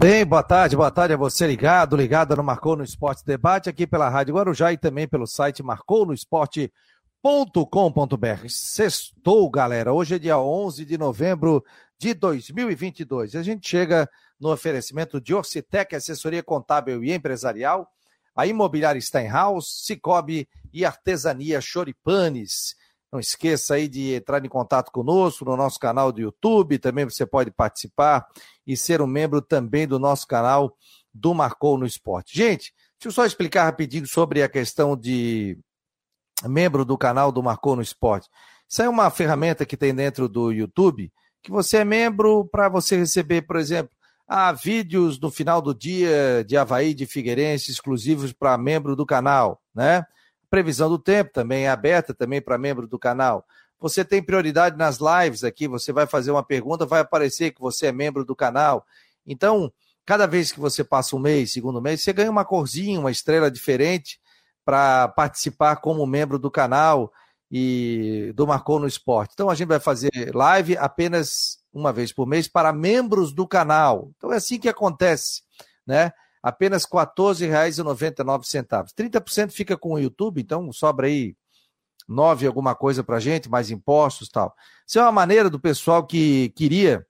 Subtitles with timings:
[0.00, 3.84] Bem, boa tarde, boa tarde a você ligado, ligado no Marcou no Esporte Debate, aqui
[3.84, 8.48] pela Rádio Guarujá e também pelo site marcounoesporte.com.br.
[8.48, 11.64] Sextou, galera, hoje é dia 11 de novembro
[11.98, 14.08] de 2022 e a gente chega
[14.38, 17.90] no oferecimento de Orcitec, assessoria contábil e empresarial,
[18.36, 22.76] a Imobiliária Steinhaus, Cicobi e Artesania Choripanes.
[23.12, 26.78] Não esqueça aí de entrar em contato conosco no nosso canal do YouTube.
[26.78, 28.26] Também você pode participar
[28.66, 30.76] e ser um membro também do nosso canal
[31.12, 32.36] do Marcou no Esporte.
[32.36, 35.58] Gente, deixa eu só explicar rapidinho sobre a questão de
[36.44, 38.28] membro do canal do Marcou no Esporte.
[38.68, 41.10] Isso é uma ferramenta que tem dentro do YouTube
[41.42, 43.90] que você é membro para você receber, por exemplo,
[44.26, 49.60] ah, vídeos no final do dia de Havaí de Figueirense exclusivos para membro do canal,
[49.74, 50.04] né?
[50.50, 53.44] Previsão do tempo também é aberta também para membro do canal.
[53.80, 57.86] Você tem prioridade nas lives aqui, você vai fazer uma pergunta, vai aparecer que você
[57.86, 58.84] é membro do canal.
[59.26, 59.72] Então,
[60.04, 63.50] cada vez que você passa um mês, segundo mês, você ganha uma corzinha, uma estrela
[63.50, 64.18] diferente
[64.64, 67.12] para participar como membro do canal
[67.50, 69.32] e do Marcou no Esporte.
[69.32, 74.10] Então a gente vai fazer live apenas uma vez por mês para membros do canal.
[74.16, 75.42] Então é assim que acontece,
[75.86, 76.12] né?
[76.42, 78.94] Apenas R$ 14,99.
[78.94, 81.36] 30% fica com o YouTube, então sobra aí
[82.08, 84.54] 9 alguma coisa para gente, mais impostos tal.
[84.86, 87.06] Isso é uma maneira do pessoal que queria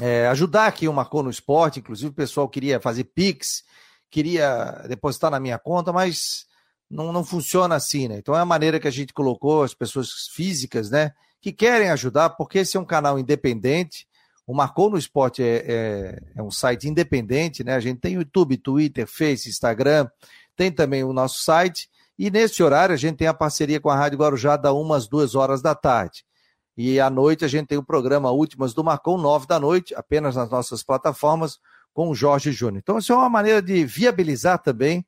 [0.00, 3.64] é, ajudar aqui o Marcou no Esporte, inclusive o pessoal queria fazer Pix,
[4.10, 6.46] queria depositar na minha conta, mas
[6.88, 8.18] não, não funciona assim, né?
[8.18, 12.30] Então é a maneira que a gente colocou as pessoas físicas, né, que querem ajudar,
[12.30, 14.06] porque esse é um canal independente,
[14.46, 17.74] o Marcou no Esporte é, é, é, um site independente, né?
[17.74, 20.08] A gente tem YouTube, Twitter, Face, Instagram,
[20.56, 21.88] tem também o nosso site.
[22.18, 25.34] E nesse horário a gente tem a parceria com a Rádio Guarujá da umas duas
[25.34, 26.24] horas da tarde.
[26.76, 30.36] E à noite a gente tem o programa Últimas do Marcou, nove da noite, apenas
[30.36, 31.58] nas nossas plataformas,
[31.92, 32.80] com o Jorge Júnior.
[32.82, 35.04] Então, isso é uma maneira de viabilizar também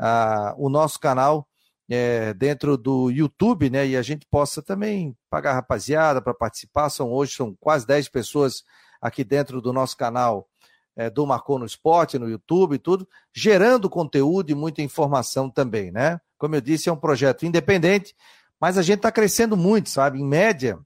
[0.00, 1.46] uh, o nosso canal
[1.90, 3.86] é, dentro do YouTube, né?
[3.86, 6.90] E a gente possa também pagar rapaziada para participar.
[6.90, 8.64] São hoje são quase 10 pessoas
[9.00, 10.48] aqui dentro do nosso canal
[10.96, 15.90] é, do Marcou no Esporte, no YouTube e tudo, gerando conteúdo e muita informação também,
[15.90, 16.20] né?
[16.38, 18.14] Como eu disse, é um projeto independente,
[18.60, 20.20] mas a gente está crescendo muito, sabe?
[20.20, 20.78] Em média,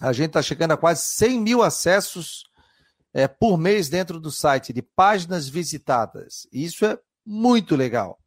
[0.00, 2.44] a gente está chegando a quase 100 mil acessos
[3.12, 6.48] é, por mês dentro do site de páginas visitadas.
[6.52, 8.18] Isso é muito legal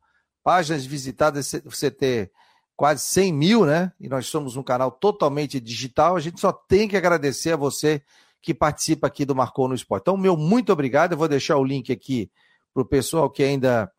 [0.47, 2.31] páginas visitadas, você ter
[2.73, 3.91] quase 100 mil, né?
[3.99, 6.15] E nós somos um canal totalmente digital.
[6.15, 8.01] A gente só tem que agradecer a você
[8.41, 10.03] que participa aqui do Marcou no Esporte.
[10.03, 11.11] Então, meu muito obrigado.
[11.11, 12.31] Eu vou deixar o link aqui
[12.73, 13.91] para o pessoal que ainda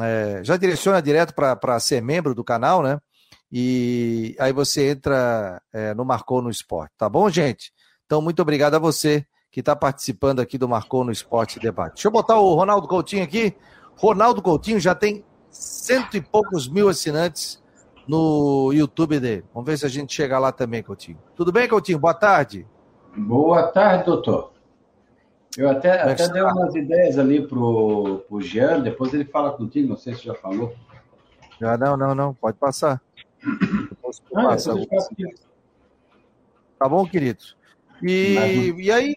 [0.00, 2.98] é, já direciona direto para ser membro do canal, né?
[3.52, 7.70] E aí você entra é, no Marcou no Esporte, tá bom, gente?
[8.06, 11.96] Então, muito obrigado a você que está participando aqui do Marcou no Esporte Debate.
[11.96, 13.54] Deixa eu botar o Ronaldo Coutinho aqui.
[13.94, 17.62] Ronaldo Coutinho já tem cento e poucos mil assinantes
[18.06, 19.44] no YouTube dele.
[19.52, 21.18] Vamos ver se a gente chega lá também, Coutinho.
[21.36, 21.98] Tudo bem, Coutinho?
[21.98, 22.66] Boa tarde.
[23.16, 24.52] Boa tarde, doutor.
[25.56, 29.88] Eu até, é até dei umas ideias ali pro, pro Jean, depois ele fala contigo,
[29.88, 30.74] não sei se já falou.
[31.60, 33.02] Já não, não, não, pode passar.
[34.34, 34.74] Ah, passa
[36.78, 37.40] tá bom, querido?
[38.02, 39.16] E, e aí?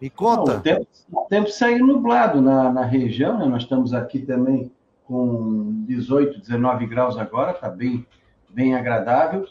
[0.00, 0.52] Me conta.
[0.52, 3.46] Não, o, tempo, o tempo saiu nublado na, na região, né?
[3.46, 4.70] nós estamos aqui também
[5.06, 8.06] com 18, 19 graus agora, está bem,
[8.50, 9.46] bem agradável.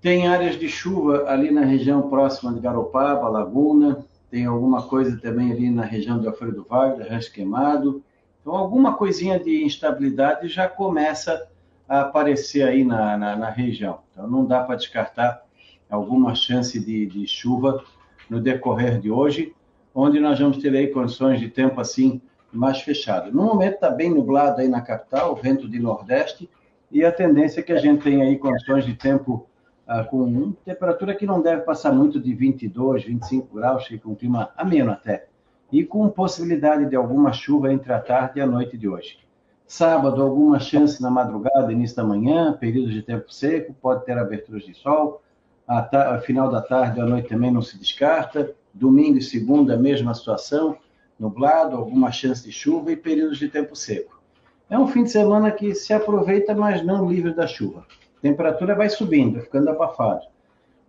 [0.00, 5.52] Tem áreas de chuva ali na região próxima de Garopaba, Laguna, tem alguma coisa também
[5.52, 8.02] ali na região de Alfredo Vale, Rancho Queimado.
[8.40, 11.48] Então, alguma coisinha de instabilidade já começa
[11.88, 14.00] a aparecer aí na, na, na região.
[14.10, 15.42] Então, não dá para descartar
[15.88, 17.82] alguma chance de, de chuva
[18.28, 19.54] no decorrer de hoje,
[19.94, 22.20] onde nós vamos ter aí condições de tempo assim
[22.56, 23.32] mais fechado.
[23.32, 26.48] No momento está bem nublado aí na capital, vento de nordeste,
[26.90, 29.46] e a tendência é que a gente tenha aí condições de tempo
[29.86, 34.50] ah, com temperatura que não deve passar muito de 22, 25 graus, fica um clima
[34.56, 35.26] ameno até,
[35.70, 39.18] e com possibilidade de alguma chuva entre a tarde e a noite de hoje.
[39.66, 44.62] Sábado, alguma chance na madrugada, início da manhã, períodos de tempo seco, pode ter aberturas
[44.62, 45.22] de sol,
[45.66, 50.76] a, final da tarde à noite também não se descarta, domingo e segunda, mesma situação,
[51.18, 54.20] nublado, alguma chance de chuva e períodos de tempo seco.
[54.68, 57.86] É um fim de semana que se aproveita, mas não livre da chuva.
[58.18, 60.26] A temperatura vai subindo, ficando abafado.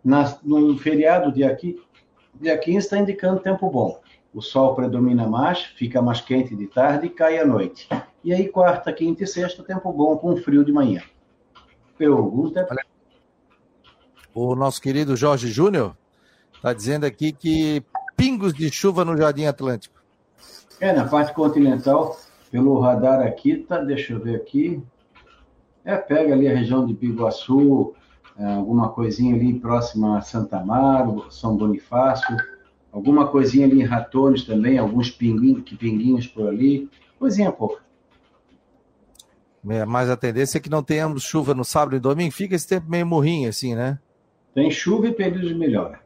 [0.04, 1.82] Na, no feriado, dia, aqui,
[2.36, 4.00] dia 15, está indicando tempo bom.
[4.34, 7.88] O sol predomina mais, fica mais quente de tarde e cai à noite.
[8.24, 11.02] E aí, quarta, quinta e sexta, tempo bom com frio de manhã.
[11.98, 12.68] Pergunta.
[14.34, 15.96] O nosso querido Jorge Júnior
[16.54, 17.84] está dizendo aqui que
[18.18, 19.95] pingos de chuva no Jardim Atlântico.
[20.80, 22.18] É, na parte continental,
[22.52, 24.82] pelo radar aqui, tá, deixa eu ver aqui.
[25.84, 27.94] É, pega ali a região de Biguaçu,
[28.38, 32.36] é, alguma coisinha ali próxima a Santa Amaro, São Bonifácio,
[32.92, 37.84] alguma coisinha ali em Ratones também, alguns pinguinhos, pinguinhos por ali, coisinha pouca.
[39.68, 42.68] É, mas a tendência é que não tenhamos chuva no sábado e domingo, fica esse
[42.68, 43.98] tempo meio morrinho assim, né?
[44.54, 46.00] Tem chuva e período de melhora.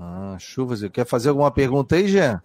[0.00, 0.82] Ah, chuvas.
[0.88, 2.42] Quer fazer alguma pergunta aí, Jean?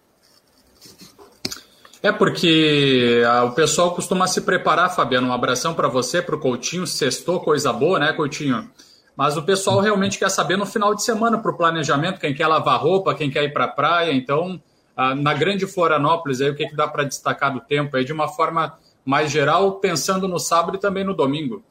[2.02, 5.28] É porque ah, o pessoal costuma se preparar, Fabiano.
[5.28, 6.86] Um abração para você, para o Coutinho.
[6.86, 8.70] Sextou, coisa boa, né, Coutinho?
[9.16, 12.46] Mas o pessoal realmente quer saber no final de semana para o planejamento, quem quer
[12.46, 14.12] lavar roupa, quem quer ir para a praia.
[14.12, 14.62] Então,
[14.96, 17.96] ah, na grande Florianópolis, aí, o que, que dá para destacar do tempo?
[17.96, 21.64] É de uma forma mais geral, pensando no sábado e também no domingo.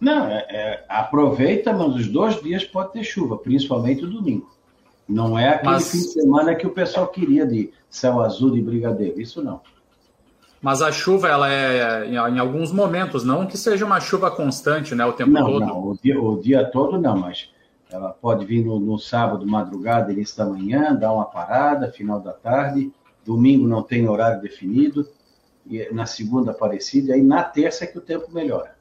[0.00, 4.48] Não, é, é, aproveita, mas os dois dias pode ter chuva, principalmente o domingo.
[5.08, 5.90] Não é aquele mas...
[5.90, 9.60] fim de semana que o pessoal queria de céu azul e brigadeiro, isso não.
[10.60, 15.06] Mas a chuva, ela é em alguns momentos, não que seja uma chuva constante, né,
[15.06, 15.60] o tempo não, todo.
[15.60, 17.48] Não, o dia, o dia todo não, mas
[17.90, 22.32] ela pode vir no, no, sábado, madrugada, início da manhã, dar uma parada, final da
[22.32, 22.92] tarde,
[23.24, 25.08] domingo não tem horário definido,
[25.64, 28.77] e na segunda aparecida, e aí na terça é que o tempo melhora.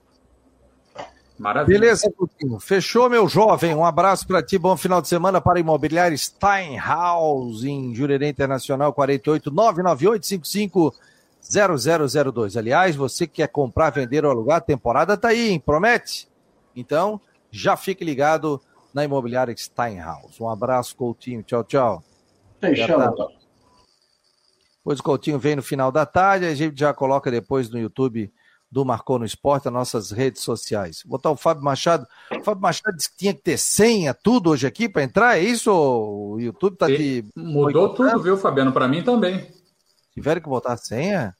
[1.37, 1.79] Maravilha.
[1.79, 2.59] Beleza, Coutinho.
[2.59, 3.75] Fechou, meu jovem.
[3.75, 4.57] Um abraço para ti.
[4.57, 10.93] Bom final de semana para a Imobiliária Steinhaus, em Jurerê Internacional, 48 998
[12.09, 12.57] 0002.
[12.57, 15.59] Aliás, você que quer comprar, vender ou alugar, a temporada tá aí, hein?
[15.59, 16.27] Promete?
[16.75, 18.59] Então, já fique ligado
[18.93, 20.41] na Imobiliária Steinhaus.
[20.41, 21.43] Um abraço, Coutinho.
[21.43, 22.03] Tchau, tchau.
[22.59, 22.97] Fechou,
[24.77, 28.31] Depois o Coutinho vem no final da tarde, a gente já coloca depois no YouTube
[28.77, 31.01] do Marcou no Esporte, as nossas redes sociais.
[31.03, 32.05] Vou botar o Fábio Machado.
[32.31, 35.41] O Fábio Machado disse que tinha que ter senha, tudo hoje aqui para entrar, é
[35.41, 35.71] isso?
[35.71, 37.25] O YouTube tá de.
[37.35, 38.71] Mudou tudo, viu, Fabiano?
[38.71, 39.47] Para mim também.
[40.13, 41.33] Tiveram que botar a senha?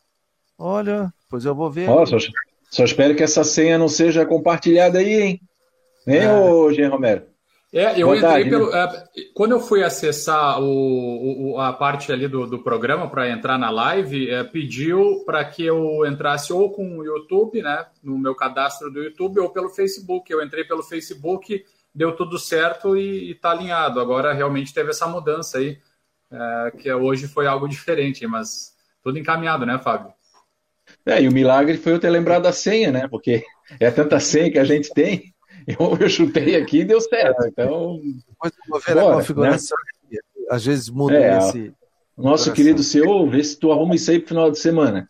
[0.58, 1.88] Olha, pois eu vou ver.
[1.88, 2.18] Oh, só,
[2.72, 5.42] só, espero que essa senha não seja compartilhada aí, hein?
[6.08, 6.34] Hein, é.
[6.34, 7.22] ô Jean Romero?
[7.74, 8.72] É, eu Verdade, entrei pelo.
[8.72, 9.06] Né?
[9.18, 13.58] É, quando eu fui acessar o, o a parte ali do, do programa para entrar
[13.58, 17.86] na live, é, pediu para que eu entrasse ou com o YouTube, né?
[18.02, 20.32] No meu cadastro do YouTube, ou pelo Facebook.
[20.32, 24.00] Eu entrei pelo Facebook, deu tudo certo e está alinhado.
[24.00, 25.78] Agora realmente teve essa mudança aí,
[26.32, 28.74] é, que hoje foi algo diferente, mas
[29.04, 30.14] tudo encaminhado, né, Fábio?
[31.06, 33.10] É, e o milagre foi eu ter lembrado a senha, né?
[33.10, 33.44] Porque
[33.78, 35.34] é tanta senha que a gente tem
[35.68, 37.44] eu, eu chutei aqui e deu certo.
[37.44, 38.00] É, então.
[38.28, 39.78] Depois eu vou ver bora, a configuração.
[40.10, 40.18] Né?
[40.50, 41.74] Às vezes muda é, esse.
[42.18, 45.08] Nosso querido seu, vê se tu arruma isso aí pro final de semana.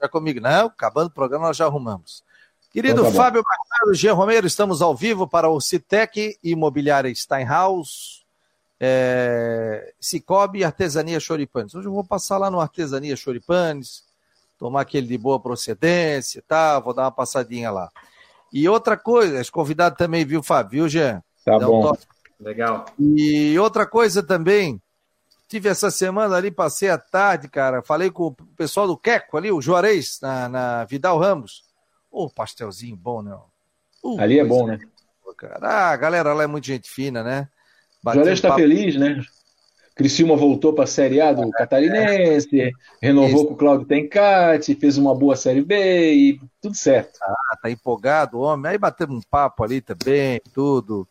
[0.00, 0.66] Já comigo, não?
[0.66, 2.22] Acabando o programa, nós já arrumamos.
[2.70, 8.24] Querido então, tá Fábio Machado, Jean Romero, estamos ao vivo para o Citec Imobiliária Steinhaus,
[8.78, 11.74] é, Cicobi e Artesania Choripanes.
[11.74, 14.04] Hoje eu vou passar lá no Artesania Choripanes,
[14.58, 16.78] tomar aquele de boa procedência, tá?
[16.78, 17.90] Vou dar uma passadinha lá.
[18.52, 20.70] E outra coisa, os convidados também, viu, Fábio?
[20.70, 21.22] Viu, Jean?
[21.44, 21.92] Tá Dá bom.
[21.92, 22.86] Um Legal.
[22.98, 24.80] E outra coisa também,
[25.48, 29.50] tive essa semana ali, passei a tarde, cara, falei com o pessoal do Queco ali,
[29.50, 31.64] o Juarez, na, na Vidal Ramos.
[32.10, 33.36] Ô, oh, pastelzinho bom, né?
[34.02, 34.78] Uh, ali é bom, né?
[35.36, 35.58] Cara.
[35.62, 37.48] Ah, a galera lá é muito gente fina, né?
[38.04, 38.60] O Juarez tá papo...
[38.60, 39.22] feliz, né?
[39.98, 42.70] Criciúma voltou para a Série A do Catarinense,
[43.02, 43.46] renovou Isso.
[43.46, 47.18] com o Claudio Tencati, fez uma boa Série B e tudo certo.
[47.20, 48.70] Ah, tá empolgado, homem.
[48.70, 51.04] Aí batemos um papo ali também, tudo.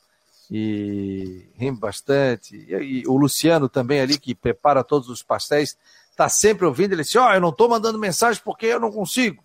[0.49, 2.55] E rimos bastante.
[2.55, 5.77] E, e, o Luciano também ali, que prepara todos os pastéis,
[6.15, 6.93] tá sempre ouvindo.
[6.93, 9.43] Ele disse: Ó, oh, eu não tô mandando mensagem porque eu não consigo,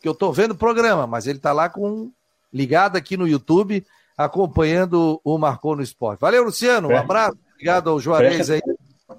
[0.00, 2.12] que eu tô vendo o programa, mas ele tá lá com
[2.52, 3.84] ligado aqui no YouTube,
[4.16, 6.20] acompanhando o Marcou no Esporte.
[6.20, 6.86] Valeu, Luciano.
[6.86, 6.98] Um é.
[6.98, 7.36] abraço.
[7.56, 8.60] Obrigado ao Juarez aí.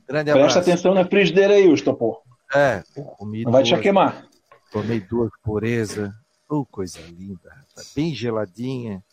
[0.07, 0.53] Grande abraço.
[0.53, 2.21] Presta atenção na frigideira aí, Ustopor.
[2.53, 2.81] É,
[3.17, 4.25] comi Não vai te queimar.
[4.71, 6.13] Tomei duas pureza.
[6.49, 9.03] Oh, coisa linda, tá bem geladinha.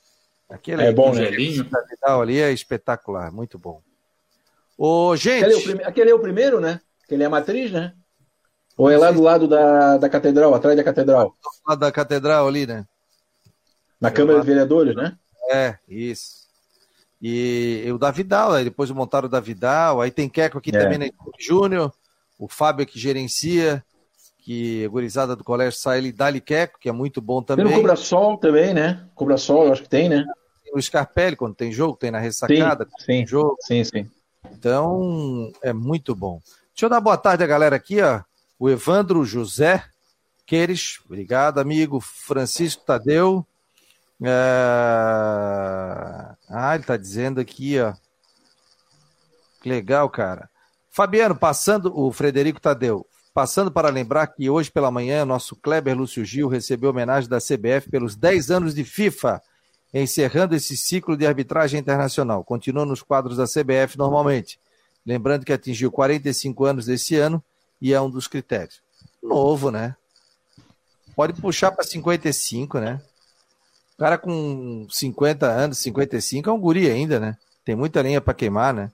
[0.48, 1.28] Aquele é bom, né?
[2.06, 3.82] ali é espetacular, muito bom.
[4.78, 5.44] Ô, gente.
[5.44, 5.84] Aquele é, prime...
[5.84, 6.80] Aquele é o primeiro, né?
[7.02, 7.92] Aquele é a matriz, né?
[8.76, 11.36] Ou é lá do lado da, da catedral, atrás da catedral?
[11.42, 12.84] Do lado da catedral ali, né?
[14.00, 15.16] Na Câmara de Vereadores, né?
[15.50, 16.43] É, isso.
[17.26, 20.78] E, o Davidal, aí depois montaram o Davidal, aí tem Queco aqui é.
[20.78, 21.10] também, né?
[21.40, 21.90] Júnior,
[22.38, 23.82] o Fábio que gerencia,
[24.40, 27.64] que a gurizada do colégio sai ele dá Queco, que é muito bom também.
[27.64, 29.08] Tem o Cobra Sol também, né?
[29.14, 30.26] Cobra Sol, eu acho que tem, né?
[30.62, 33.56] Tem o Scarpelli, quando tem jogo, tem na ressacada, sim, sim, jogo.
[33.60, 34.10] Sim, sim.
[34.52, 36.42] Então, é muito bom.
[36.74, 38.20] Deixa eu dar boa tarde à galera aqui, ó.
[38.58, 39.82] O Evandro José
[40.44, 42.00] Queires, obrigado, amigo.
[42.00, 43.46] Francisco Tadeu,
[44.22, 44.28] é...
[46.48, 47.94] Ah, ele tá dizendo aqui, ó.
[49.60, 50.48] Que legal, cara.
[50.90, 56.24] Fabiano, passando, o Frederico Tadeu, passando para lembrar que hoje pela manhã nosso Kleber Lúcio
[56.24, 59.42] Gil recebeu homenagem da CBF pelos 10 anos de FIFA,
[59.92, 62.44] encerrando esse ciclo de arbitragem internacional.
[62.44, 64.60] Continua nos quadros da CBF normalmente.
[65.04, 67.42] Lembrando que atingiu 45 anos desse ano
[67.80, 68.80] e é um dos critérios.
[69.22, 69.96] Novo, né?
[71.16, 73.00] Pode puxar para 55, né?
[73.96, 77.36] O cara com 50 anos, 55 é um guri ainda, né?
[77.64, 78.90] Tem muita linha para queimar, né?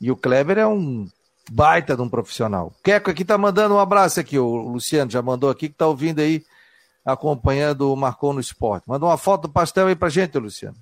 [0.00, 1.06] E o Kleber é um
[1.50, 2.72] baita de um profissional.
[2.82, 6.20] Queco aqui tá mandando um abraço aqui, o Luciano já mandou aqui que tá ouvindo
[6.20, 6.42] aí,
[7.04, 8.88] acompanhando o Marcou no Esporte.
[8.88, 10.76] Manda uma foto do pastel aí pra gente, Luciano.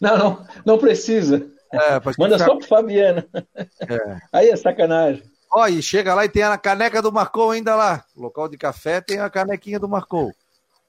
[0.00, 1.46] Não, não, não precisa.
[1.72, 2.50] É, Manda ficar...
[2.50, 3.24] só pro Fabiano.
[3.54, 4.18] É.
[4.32, 5.22] Aí é sacanagem.
[5.50, 8.04] Ó, e chega lá e tem a caneca do Marcou ainda lá.
[8.16, 10.34] Local de café tem a canequinha do Marcou.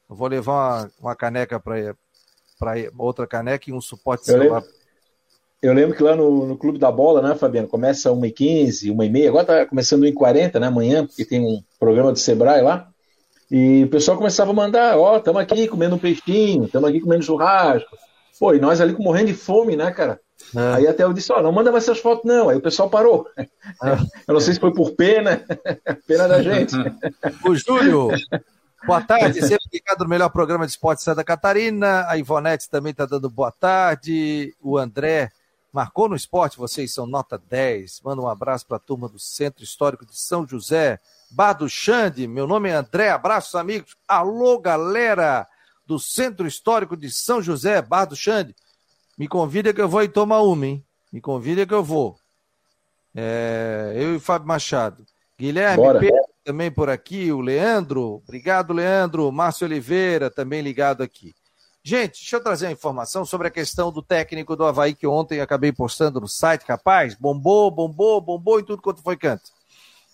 [0.09, 1.95] Eu vou levar uma, uma caneca para
[2.97, 4.61] outra caneca e um suporte eu celular.
[4.61, 4.77] Lembro,
[5.61, 9.45] eu lembro que lá no, no Clube da Bola, né, Fabiano, começa 1h15, 1h30, agora
[9.45, 12.89] tá começando 1h40, né, amanhã, porque tem um programa do Sebrae lá.
[13.49, 16.99] E o pessoal começava a mandar, ó, oh, estamos aqui comendo um peixinho, estamos aqui
[16.99, 17.97] comendo churrasco.
[18.39, 20.19] Pô, e nós ali morrendo de fome, né, cara?
[20.55, 20.75] É.
[20.75, 22.49] Aí até eu disse, ó, oh, não manda mais essas fotos não.
[22.49, 23.27] Aí o pessoal parou.
[23.37, 23.47] É.
[24.27, 25.43] Eu não sei se foi por pena,
[26.05, 26.75] pena da gente.
[27.45, 28.09] O Júlio,
[28.87, 32.07] boa tarde, sempre ligado no melhor programa de esporte de Santa Catarina.
[32.07, 34.55] A Ivonete também está dando boa tarde.
[34.61, 35.29] O André
[35.73, 37.99] marcou no esporte, vocês são nota 10.
[38.01, 41.01] Manda um abraço para a turma do Centro Histórico de São José.
[41.29, 43.97] Bar do Xande, meu nome é André, abraços amigos.
[44.07, 45.45] Alô, galera
[45.85, 48.55] do Centro Histórico de São José, Bar do Xande.
[49.17, 50.85] Me convida que eu vou e tomar uma, hein?
[51.11, 52.17] Me convida que eu vou.
[53.13, 55.05] É, eu e Fábio Machado.
[55.37, 58.21] Guilherme Pedro, também por aqui, o Leandro.
[58.23, 59.29] Obrigado, Leandro.
[59.33, 61.35] Márcio Oliveira também ligado aqui.
[61.83, 65.41] Gente, deixa eu trazer uma informação sobre a questão do técnico do Havaí que ontem
[65.41, 67.15] acabei postando no site, rapaz.
[67.15, 69.51] Bombou, bombou, bombou em tudo quanto foi canto.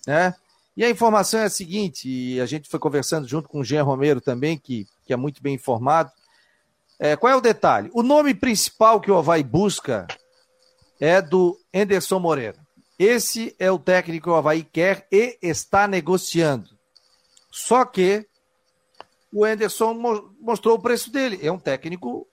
[0.07, 0.33] Né?
[0.75, 4.19] E a informação é a seguinte, a gente foi conversando junto com o Jean Romero
[4.19, 6.11] também, que, que é muito bem informado.
[6.97, 7.91] É, qual é o detalhe?
[7.93, 10.07] O nome principal que o Havaí busca
[10.99, 12.62] é do Enderson Moreira.
[12.97, 16.69] Esse é o técnico que o Havaí quer e está negociando.
[17.51, 18.25] Só que
[19.31, 19.93] o Enderson
[20.39, 21.39] mostrou o preço dele.
[21.41, 22.27] É um técnico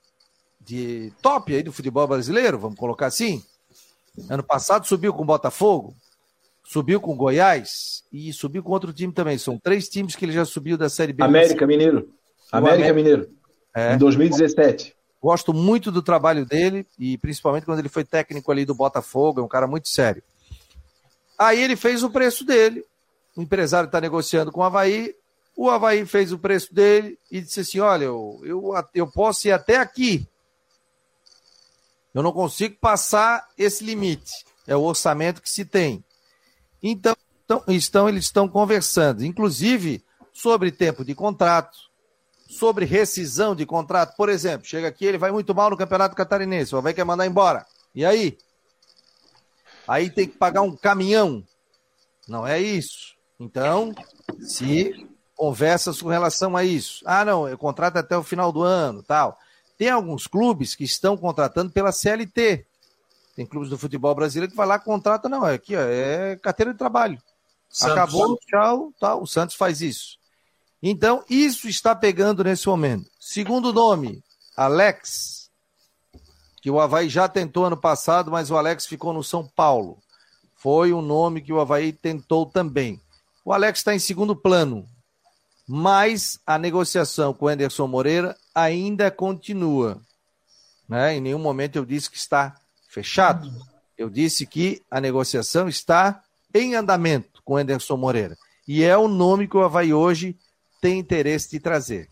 [0.61, 3.43] de top aí do futebol brasileiro, vamos colocar assim.
[4.29, 5.95] Ano passado subiu com o Botafogo,
[6.65, 9.39] subiu com o Goiás e subiu com outro time também.
[9.39, 11.23] São três times que ele já subiu da Série B.
[11.23, 12.13] América Mineiro.
[12.53, 13.31] América, América Mineiro.
[13.75, 13.95] É.
[13.95, 14.95] Em 2017.
[15.23, 19.43] Gosto muito do trabalho dele e principalmente quando ele foi técnico ali do Botafogo, é
[19.43, 20.23] um cara muito sério.
[21.41, 22.85] Aí ele fez o preço dele.
[23.35, 25.15] O empresário está negociando com o Havaí.
[25.57, 29.53] O Havaí fez o preço dele e disse assim: Olha, eu, eu, eu posso ir
[29.53, 30.29] até aqui.
[32.13, 34.45] Eu não consigo passar esse limite.
[34.67, 36.05] É o orçamento que se tem.
[36.83, 37.17] Então,
[37.69, 40.05] estão, eles estão conversando, inclusive
[40.35, 41.79] sobre tempo de contrato,
[42.51, 44.15] sobre rescisão de contrato.
[44.15, 47.27] Por exemplo, chega aqui, ele vai muito mal no Campeonato Catarinense, o Havaí quer mandar
[47.27, 47.65] embora.
[47.95, 48.37] E aí?
[49.91, 51.45] Aí tem que pagar um caminhão.
[52.29, 53.17] Não é isso.
[53.41, 53.93] Então,
[54.39, 54.95] se
[55.35, 57.03] conversa com relação a isso.
[57.05, 59.37] Ah, não, eu contrato até o final do ano, tal.
[59.77, 62.65] Tem alguns clubes que estão contratando pela CLT.
[63.35, 66.71] Tem clubes do futebol brasileiro que vai lá contrata, não, é aqui, ó, é carteira
[66.71, 67.21] de trabalho.
[67.69, 67.97] Santos.
[67.97, 69.23] Acabou, tchau, tal.
[69.23, 70.19] O Santos faz isso.
[70.81, 73.11] Então, isso está pegando nesse momento.
[73.19, 74.23] Segundo nome,
[74.57, 75.40] Alex,
[76.61, 79.99] que o Havaí já tentou ano passado, mas o Alex ficou no São Paulo.
[80.55, 83.01] Foi um nome que o Havaí tentou também.
[83.45, 84.87] O Alex está em segundo plano,
[85.67, 90.01] mas a negociação com o Anderson Moreira ainda continua.
[90.87, 91.17] Né?
[91.17, 92.55] Em nenhum momento eu disse que está
[92.89, 93.51] fechado.
[93.97, 98.37] Eu disse que a negociação está em andamento com o Anderson Moreira.
[98.69, 100.37] E é o nome que o Havaí hoje
[100.81, 102.09] tem interesse de trazer.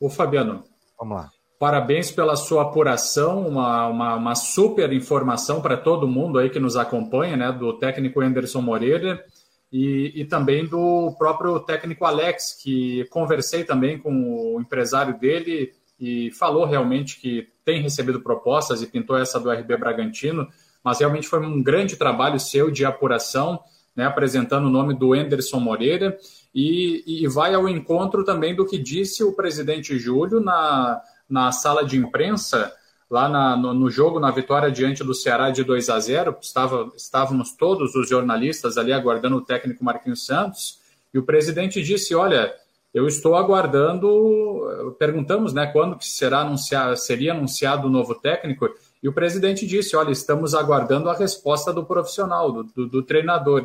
[0.00, 0.64] Ô Fabiano,
[0.98, 1.37] vamos lá.
[1.58, 6.76] Parabéns pela sua apuração, uma, uma, uma super informação para todo mundo aí que nos
[6.76, 7.50] acompanha, né?
[7.50, 9.24] Do técnico Anderson Moreira
[9.72, 16.30] e, e também do próprio técnico Alex, que conversei também com o empresário dele e
[16.30, 20.46] falou realmente que tem recebido propostas e pintou essa do RB Bragantino,
[20.82, 23.58] mas realmente foi um grande trabalho seu de apuração,
[23.96, 26.16] né, apresentando o nome do Anderson Moreira
[26.54, 31.84] e, e vai ao encontro também do que disse o presidente Júlio na, na sala
[31.84, 32.72] de imprensa,
[33.10, 36.36] lá na, no, no, jogo, na vitória diante do Ceará de 2 a 0.
[36.40, 40.78] Estava, estávamos todos os jornalistas ali aguardando o técnico Marquinhos Santos,
[41.12, 42.54] e o presidente disse: Olha,
[42.92, 44.94] eu estou aguardando.
[44.98, 48.68] Perguntamos né, quando que será anunciado, seria anunciado o novo técnico,
[49.02, 53.64] E o presidente disse: olha, estamos aguardando a resposta do profissional, do, do, do treinador.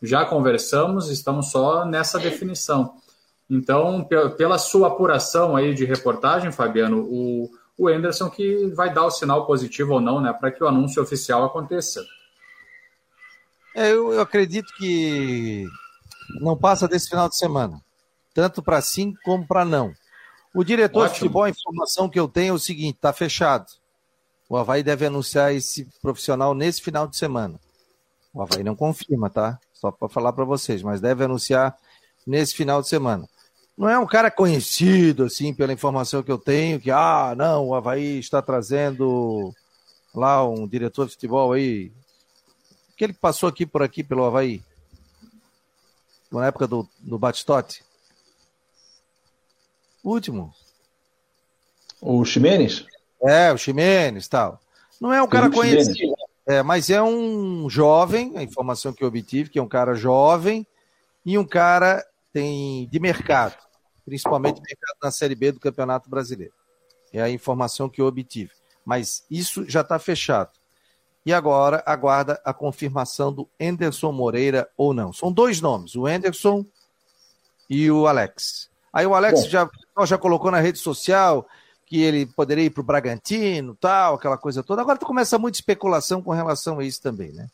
[0.00, 2.94] Já conversamos, estamos só nessa definição.
[3.50, 9.10] Então, pela sua apuração aí de reportagem, Fabiano, o, o Anderson que vai dar o
[9.10, 12.04] sinal positivo ou não, né, para que o anúncio oficial aconteça.
[13.74, 15.66] É, eu, eu acredito que
[16.40, 17.80] não passa desse final de semana,
[18.34, 19.92] tanto para sim como para não.
[20.54, 21.14] O diretor Ótimo.
[21.14, 23.66] de futebol, a informação que eu tenho é o seguinte: está fechado.
[24.48, 27.60] O Havaí deve anunciar esse profissional nesse final de semana.
[28.32, 29.58] O Havaí não confirma, tá?
[29.72, 31.76] Só para falar para vocês, mas deve anunciar
[32.26, 33.28] nesse final de semana.
[33.78, 37.74] Não é um cara conhecido, assim, pela informação que eu tenho, que, ah, não, o
[37.76, 39.54] Havaí está trazendo
[40.12, 41.92] lá um diretor de futebol aí.
[42.92, 44.60] Aquele que passou aqui por aqui pelo Havaí.
[46.28, 47.84] Na época do, do Batistote.
[50.02, 50.52] Último.
[52.00, 52.84] O Ximenes?
[53.22, 54.60] É, o Ximenes tal.
[55.00, 59.50] Não é um cara conhecido, é, mas é um jovem, a informação que eu obtive,
[59.50, 60.66] que é um cara jovem
[61.24, 63.67] e um cara tem de mercado,
[64.08, 66.54] principalmente mercado na Série B do Campeonato Brasileiro.
[67.12, 68.50] É a informação que eu obtive.
[68.84, 70.50] Mas isso já está fechado.
[71.26, 75.12] E agora aguarda a confirmação do Enderson Moreira ou não.
[75.12, 76.64] São dois nomes, o Enderson
[77.68, 78.70] e o Alex.
[78.90, 79.68] Aí o Alex já,
[80.06, 81.46] já colocou na rede social
[81.84, 84.80] que ele poderia ir para o Bragantino, tal, aquela coisa toda.
[84.80, 87.46] Agora começa muita especulação com relação a isso também, né?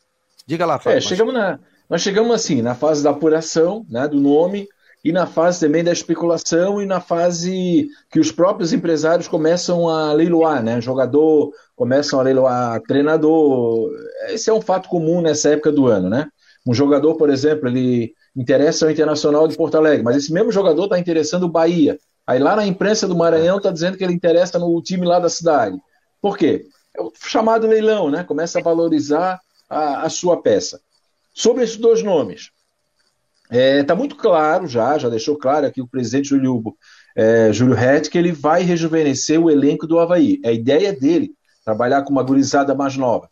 [0.47, 0.99] Diga lá, Fábio.
[0.99, 1.59] É, chegamos na,
[1.89, 4.69] nós chegamos assim, na fase da apuração né, do nome
[5.05, 10.13] e na fase também da especulação e na fase que os próprios empresários começam a
[10.13, 10.81] leiloar, né?
[10.81, 13.91] Jogador, começam a leiloar treinador.
[14.29, 16.27] Esse é um fato comum nessa época do ano, né?
[16.67, 20.85] Um jogador, por exemplo, ele interessa ao Internacional de Porto Alegre, mas esse mesmo jogador
[20.85, 24.59] está interessando o Bahia, Aí lá na imprensa do Maranhão está dizendo que ele interessa
[24.59, 25.79] no time lá da cidade.
[26.21, 26.67] Por quê?
[26.97, 28.25] É o chamado leilão, né?
[28.25, 30.81] Começa a valorizar a, a sua peça.
[31.35, 32.51] Sobre esses dois nomes,
[33.45, 36.63] está é, tá muito claro já, já deixou claro aqui o presidente Júlio,
[37.17, 40.41] é, Júlio Rett, que ele vai rejuvenescer o elenco do Havaí.
[40.45, 41.33] É a ideia dele,
[41.65, 43.29] trabalhar com uma gurizada mais nova.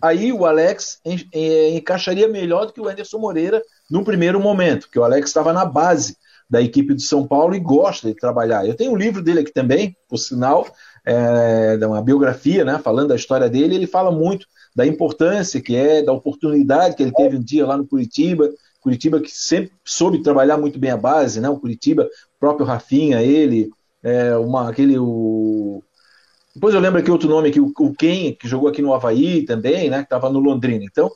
[0.00, 4.86] Aí o Alex en, en, encaixaria melhor do que o Anderson Moreira num primeiro momento,
[4.86, 6.16] porque o Alex estava na base
[6.48, 8.66] da equipe de São Paulo e gosta de trabalhar.
[8.66, 10.66] Eu tenho um livro dele aqui também, por sinal,
[11.04, 13.74] é, uma biografia, né, falando da história dele.
[13.74, 17.76] Ele fala muito da importância que é, da oportunidade que ele teve um dia lá
[17.76, 18.50] no Curitiba.
[18.86, 21.48] Curitiba que sempre soube trabalhar muito bem a base, né?
[21.48, 23.68] O Curitiba, o próprio Rafinha, ele,
[24.00, 25.82] é, uma, aquele o
[26.54, 29.90] depois eu lembro aqui outro nome aqui, o, Ken, que jogou aqui no Havaí também,
[29.90, 29.98] né?
[29.98, 30.84] Que estava no Londrina.
[30.84, 31.10] Então,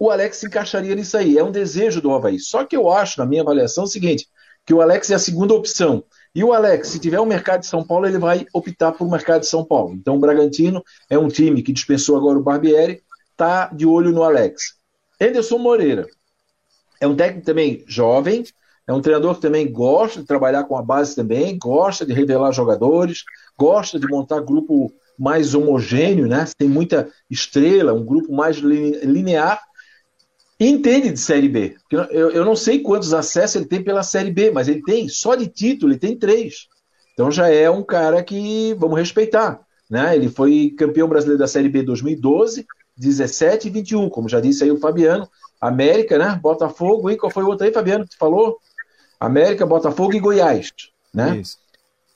[0.00, 1.38] o Alex se encaixaria nisso aí.
[1.38, 2.40] É um desejo do Havaí.
[2.40, 4.26] Só que eu acho, na minha avaliação, o seguinte:
[4.66, 6.02] que o Alex é a segunda opção.
[6.34, 9.06] E o Alex, se tiver o um mercado de São Paulo, ele vai optar por
[9.06, 9.94] o mercado de São Paulo.
[9.94, 13.00] Então o Bragantino é um time que dispensou agora o Barbieri,
[13.36, 14.74] tá de olho no Alex.
[15.20, 16.08] Anderson Moreira
[17.04, 18.44] é um técnico também jovem,
[18.86, 22.52] é um treinador que também gosta de trabalhar com a base também, gosta de revelar
[22.52, 23.22] jogadores,
[23.58, 26.44] gosta de montar grupo mais homogêneo, né?
[26.58, 29.60] Tem muita estrela, um grupo mais linear
[30.58, 31.76] entende de Série B.
[31.90, 35.34] Eu, eu não sei quantos acessos ele tem pela Série B, mas ele tem, só
[35.34, 36.68] de título, ele tem três.
[37.12, 39.60] Então já é um cara que vamos respeitar.
[39.90, 40.16] Né?
[40.16, 44.70] Ele foi campeão brasileiro da Série B 2012, 17 e 21, como já disse aí
[44.70, 45.28] o Fabiano.
[45.68, 46.38] América, né?
[46.42, 48.58] Botafogo e qual foi o outro aí, Fabiano, que tu falou?
[49.18, 50.72] América, Botafogo e Goiás.
[51.12, 51.38] Né?
[51.38, 51.58] Isso.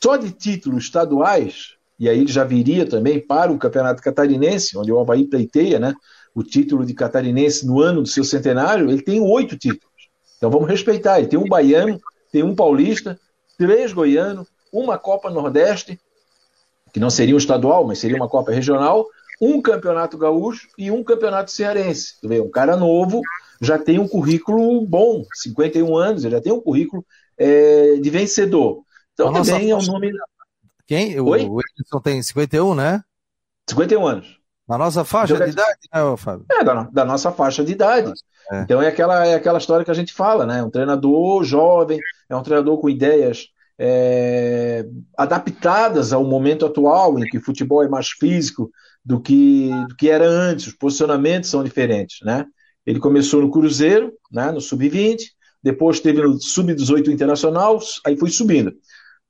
[0.03, 4.99] Só de títulos estaduais, e aí já viria também para o Campeonato Catarinense, onde o
[4.99, 5.95] Havaí pleiteia, né?
[6.39, 10.09] o título de catarinense no ano do seu centenário, ele tem oito títulos.
[10.37, 11.19] Então vamos respeitar.
[11.19, 11.99] Ele tem um baiano,
[12.31, 13.19] tem um paulista,
[13.59, 15.99] três goianos, uma Copa Nordeste,
[16.93, 19.05] que não seria um estadual, mas seria uma Copa regional,
[19.41, 22.21] um campeonato gaúcho e um campeonato cearense.
[22.21, 23.21] Tu vê, um cara novo
[23.61, 27.05] já tem um currículo bom, 51 anos, ele já tem um currículo
[27.37, 28.83] é, de vencedor.
[29.15, 30.13] Então também é um nome.
[30.87, 31.19] Quem?
[31.21, 31.47] O, Oi?
[31.49, 33.03] o Edson tem 51, né?
[33.69, 34.39] 51 anos.
[34.69, 36.47] Na nossa faixa então, de idade, né, Fábio?
[36.51, 38.13] É, da, da nossa faixa de idade.
[38.53, 38.61] É.
[38.63, 40.63] Então é aquela, é aquela história que a gente fala, né?
[40.63, 41.99] Um treinador jovem,
[42.29, 43.49] é um treinador com ideias
[43.79, 48.71] é, adaptadas ao momento atual, em que o futebol é mais físico
[49.05, 52.45] do que, do que era antes, os posicionamentos são diferentes, né?
[52.87, 55.21] Ele começou no Cruzeiro, né, no Sub-20,
[55.63, 58.73] depois teve no Sub-18 Internacional, aí foi subindo.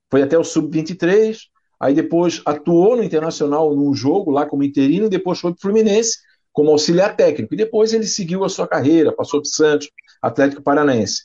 [0.09, 1.37] Foi até o Sub-23,
[1.79, 6.17] Aí depois atuou no Internacional num jogo lá como interino, depois foi para o Fluminense
[6.51, 7.53] como auxiliar técnico.
[7.53, 9.89] E depois ele seguiu a sua carreira, passou para Santos,
[10.21, 11.23] Atlético Paranaense.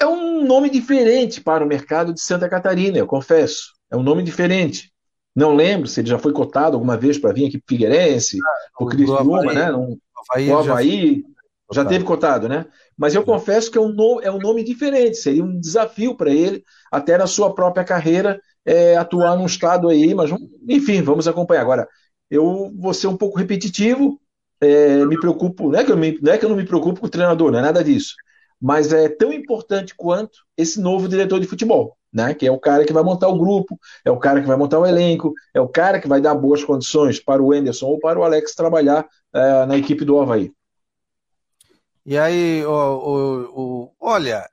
[0.00, 3.72] É um nome diferente para o mercado de Santa Catarina, eu confesso.
[3.90, 4.92] É um nome diferente.
[5.38, 8.82] Não lembro se ele já foi cotado alguma vez para vir aqui para Figueirense, ah,
[8.82, 9.72] o Criciúma, né?
[9.72, 9.96] Um,
[10.32, 11.24] Havaí, o Havaí
[11.72, 12.66] já, já teve cotado, né?
[12.96, 16.32] Mas eu confesso que é um, nome, é um nome diferente, seria um desafio para
[16.32, 20.28] ele, até na sua própria carreira, é, atuar num estado aí, mas
[20.68, 21.60] enfim, vamos acompanhar.
[21.60, 21.88] Agora,
[22.28, 24.20] eu vou ser um pouco repetitivo,
[24.60, 26.98] é, me preocupo, não é, que eu me, não é que eu não me preocupo
[26.98, 28.16] com o treinador, não é nada disso,
[28.60, 32.34] mas é tão importante quanto esse novo diretor de futebol, né?
[32.34, 34.78] Que é o cara que vai montar o grupo, é o cara que vai montar
[34.78, 38.18] o elenco, é o cara que vai dar boas condições para o Enderson ou para
[38.18, 40.52] o Alex trabalhar é, na equipe do Havaí.
[42.04, 44.48] E aí, o, o, o, olha,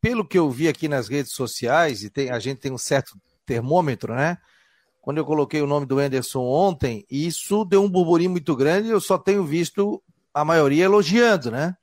[0.00, 3.18] pelo que eu vi aqui nas redes sociais, e tem, a gente tem um certo
[3.44, 4.38] termômetro, né?
[5.02, 9.00] Quando eu coloquei o nome do Anderson ontem, isso deu um burburinho muito grande, eu
[9.02, 11.76] só tenho visto a maioria elogiando, né?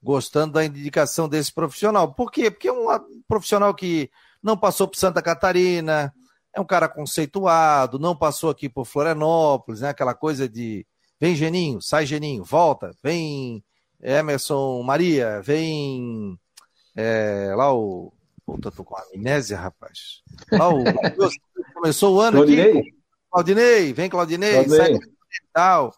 [0.00, 2.14] Gostando da indicação desse profissional.
[2.14, 2.50] Por quê?
[2.50, 2.86] Porque é um
[3.26, 4.08] profissional que
[4.42, 6.12] não passou por Santa Catarina,
[6.54, 9.90] é um cara conceituado, não passou aqui por Florianópolis, né?
[9.90, 10.86] Aquela coisa de
[11.20, 13.64] vem Geninho, sai Geninho, volta, vem
[14.02, 16.38] Emerson Maria, vem
[16.96, 18.12] é, lá o.
[18.44, 20.22] Puta, tô com amnésia, rapaz.
[20.50, 20.82] Lá o.
[21.74, 22.78] começou o ano Claudinei.
[22.78, 22.94] aqui.
[23.30, 24.78] Claudinei, vem Claudinei, Claudinei.
[24.78, 25.12] sai
[25.52, 25.94] tal.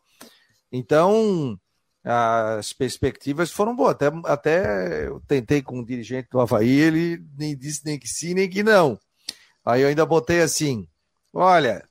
[0.71, 1.59] Então,
[2.05, 3.93] as perspectivas foram boas.
[3.93, 8.35] Até, até eu tentei com um dirigente do Havaí, ele nem disse nem que sim,
[8.35, 8.99] nem que não.
[9.65, 10.89] Aí eu ainda botei assim:
[11.33, 11.89] olha,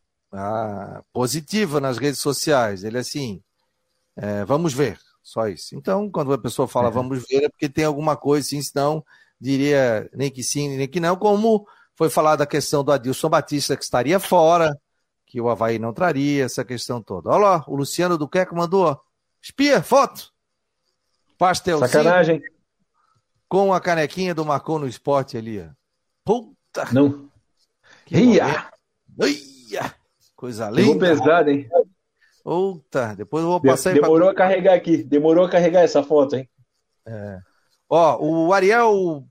[1.11, 2.83] positiva nas redes sociais.
[2.83, 3.41] Ele assim,
[4.15, 4.99] é, vamos ver.
[5.23, 5.75] Só isso.
[5.75, 6.91] Então, quando a pessoa fala é.
[6.91, 9.03] vamos ver, é porque tem alguma coisa, sim, senão
[9.39, 13.77] diria nem que sim, nem que não, como foi falado a questão do Adilson Batista,
[13.77, 14.77] que estaria fora,
[15.25, 17.29] que o Havaí não traria, essa questão toda.
[17.29, 18.99] Olha lá, o Luciano do Queco mandou,
[19.43, 20.31] espia, foto.
[21.37, 21.89] Pastelzinho.
[21.89, 22.41] Sacanagem.
[23.49, 25.69] Com a canequinha do Marcon no esporte ali.
[26.23, 26.87] Puta.
[26.91, 27.29] Não.
[28.09, 28.71] Ia.
[29.19, 29.95] Ia.
[30.35, 30.81] Coisa linda.
[30.81, 31.69] Ficou pesado, hein?
[32.43, 34.45] Puta, depois eu vou passar Demorou pra...
[34.45, 36.49] a carregar aqui, demorou a carregar essa foto, hein?
[37.05, 37.39] É.
[37.89, 39.25] Ó, o Ariel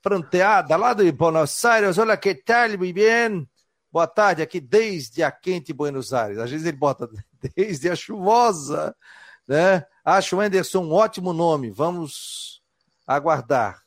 [0.00, 3.48] Pranteada, lá de Buenos Aires, olha que tal, muito bem.
[3.90, 6.38] Boa tarde, aqui desde a quente Buenos Aires.
[6.38, 7.08] Às vezes ele bota
[7.56, 8.94] desde a chuvosa,
[9.52, 9.84] né?
[10.02, 12.62] Acho o Anderson um ótimo nome, vamos
[13.06, 13.82] aguardar.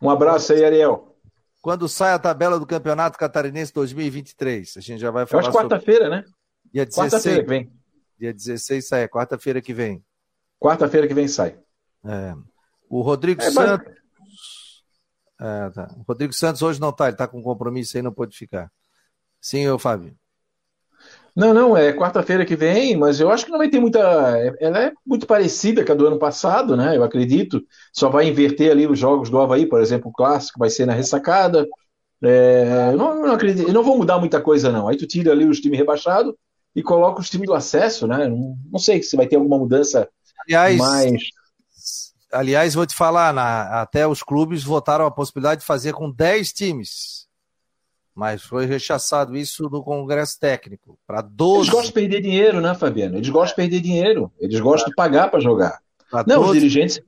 [0.00, 1.16] Um abraço aí, Ariel.
[1.62, 5.42] Quando sai a tabela do Campeonato Catarinense 2023, a gente já vai falar.
[5.42, 6.20] Eu acho quarta-feira, sobre...
[6.20, 6.24] né?
[6.72, 7.10] Dia 16.
[7.10, 7.72] Quarta-feira que vem.
[8.18, 10.04] Dia 16 sai, é quarta-feira que vem.
[10.58, 11.58] Quarta-feira que vem sai.
[12.04, 12.34] É.
[12.88, 13.94] O Rodrigo é, Santos.
[15.38, 15.66] Mas...
[15.66, 15.94] É, tá.
[15.96, 18.70] O Rodrigo Santos hoje não está, ele está com compromisso aí, não pode ficar.
[19.40, 20.14] Sim, eu, Fábio.
[21.40, 23.98] Não, não, é quarta-feira que vem, mas eu acho que não vai ter muita.
[24.60, 26.94] Ela é muito parecida com a do ano passado, né?
[26.94, 27.64] Eu acredito.
[27.94, 30.92] Só vai inverter ali os jogos do Havaí, por exemplo, o clássico vai ser na
[30.92, 31.66] ressacada.
[32.22, 34.86] É, eu não, não acredito, não vou mudar muita coisa, não.
[34.86, 36.34] Aí tu tira ali os times rebaixados
[36.76, 38.28] e coloca os times do acesso, né?
[38.28, 40.06] Não, não sei se vai ter alguma mudança
[40.44, 41.22] aliás, mais.
[42.30, 46.52] Aliás, vou te falar, na, até os clubes votaram a possibilidade de fazer com 10
[46.52, 47.29] times.
[48.14, 51.60] Mas foi rechaçado isso no Congresso Técnico para 12.
[51.60, 53.16] Eles gostam de perder dinheiro, né, Fabiano?
[53.16, 54.32] Eles gostam de perder dinheiro.
[54.38, 55.80] Eles gostam de pagar para jogar.
[56.10, 56.50] Pra não, 12...
[56.50, 57.02] os dirigentes.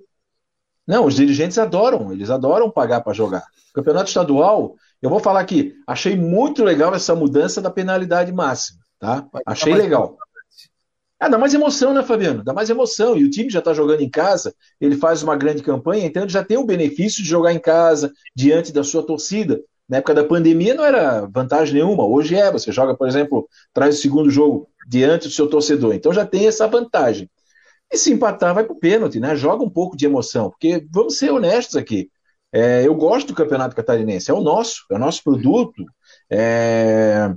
[0.86, 3.44] Não, os dirigentes adoram, eles adoram pagar para jogar.
[3.74, 8.80] Campeonato estadual, eu vou falar aqui, achei muito legal essa mudança da penalidade máxima.
[8.98, 9.26] Tá?
[9.46, 10.16] Achei legal.
[11.18, 12.42] Ah, dá mais emoção, né, Fabiano?
[12.42, 13.16] Dá mais emoção.
[13.16, 16.32] E o time já está jogando em casa, ele faz uma grande campanha, então ele
[16.32, 19.60] já tem o benefício de jogar em casa, diante da sua torcida.
[19.92, 22.50] Na época da pandemia não era vantagem nenhuma, hoje é.
[22.50, 25.94] Você joga, por exemplo, traz o segundo jogo diante do seu torcedor.
[25.94, 27.30] Então já tem essa vantagem.
[27.92, 29.36] E se empatar, vai para o pênalti, né?
[29.36, 32.08] Joga um pouco de emoção, porque vamos ser honestos aqui.
[32.50, 35.84] É, eu gosto do Campeonato Catarinense, é o nosso, é o nosso produto.
[36.30, 37.30] É,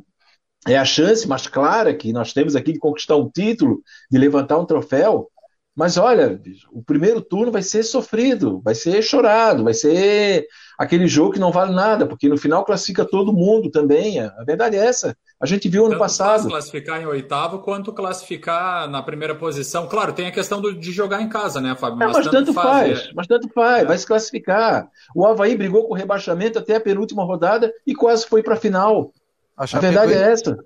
[0.65, 4.57] é a chance mais clara que nós temos aqui de conquistar um título, de levantar
[4.57, 5.29] um troféu.
[5.75, 6.41] Mas olha,
[6.71, 11.51] o primeiro turno vai ser sofrido, vai ser chorado, vai ser aquele jogo que não
[11.51, 14.19] vale nada, porque no final classifica todo mundo também.
[14.19, 15.15] A verdade é essa.
[15.39, 16.47] A gente viu ano Tanto passado.
[16.47, 19.87] classificar em oitavo quanto classificar na primeira posição.
[19.87, 22.01] Claro, tem a questão do, de jogar em casa, né, Fábio?
[22.01, 23.85] É, mas, mas, tanto, faz, faz, mas tanto faz, é.
[23.85, 24.89] vai se classificar.
[25.13, 28.57] O Havaí brigou com o rebaixamento até a penúltima rodada e quase foi para a
[28.57, 29.11] final.
[29.57, 30.57] A, a verdade é essa.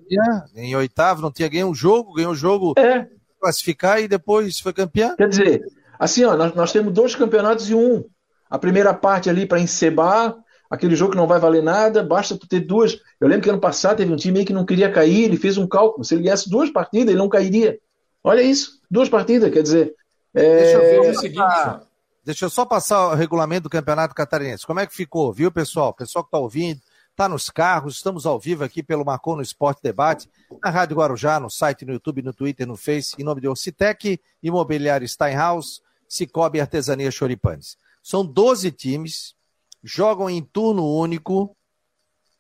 [0.55, 3.07] Em oitavo, não tinha ganho um jogo, ganhou um jogo é.
[3.39, 5.15] classificar e depois foi campeão.
[5.15, 5.61] Quer dizer,
[5.99, 8.03] assim, ó, nós, nós temos dois campeonatos e um.
[8.49, 10.35] A primeira parte ali para encebar,
[10.69, 12.99] aquele jogo que não vai valer nada, basta tu ter duas.
[13.19, 15.57] Eu lembro que ano passado teve um time aí que não queria cair, ele fez
[15.57, 16.03] um cálculo.
[16.03, 17.79] Se ele ganhasse duas partidas, ele não cairia.
[18.23, 19.93] Olha isso, duas partidas, quer dizer.
[20.33, 20.57] É...
[20.63, 21.89] Deixa eu ver o seguinte.
[22.23, 24.65] Deixa eu só passar o regulamento do Campeonato Catarinense.
[24.65, 25.93] Como é que ficou, viu, pessoal?
[25.93, 29.81] Pessoal que está ouvindo, está nos carros, estamos ao vivo aqui pelo Marcou no Esporte
[29.81, 30.29] Debate,
[30.63, 34.19] na Rádio Guarujá, no site, no YouTube, no Twitter, no Face, em nome de Orcitec,
[34.43, 37.77] Imobiliário Steinhaus, Cicobi Artesania Choripanes.
[38.01, 39.35] São 12 times,
[39.83, 41.55] jogam em turno único,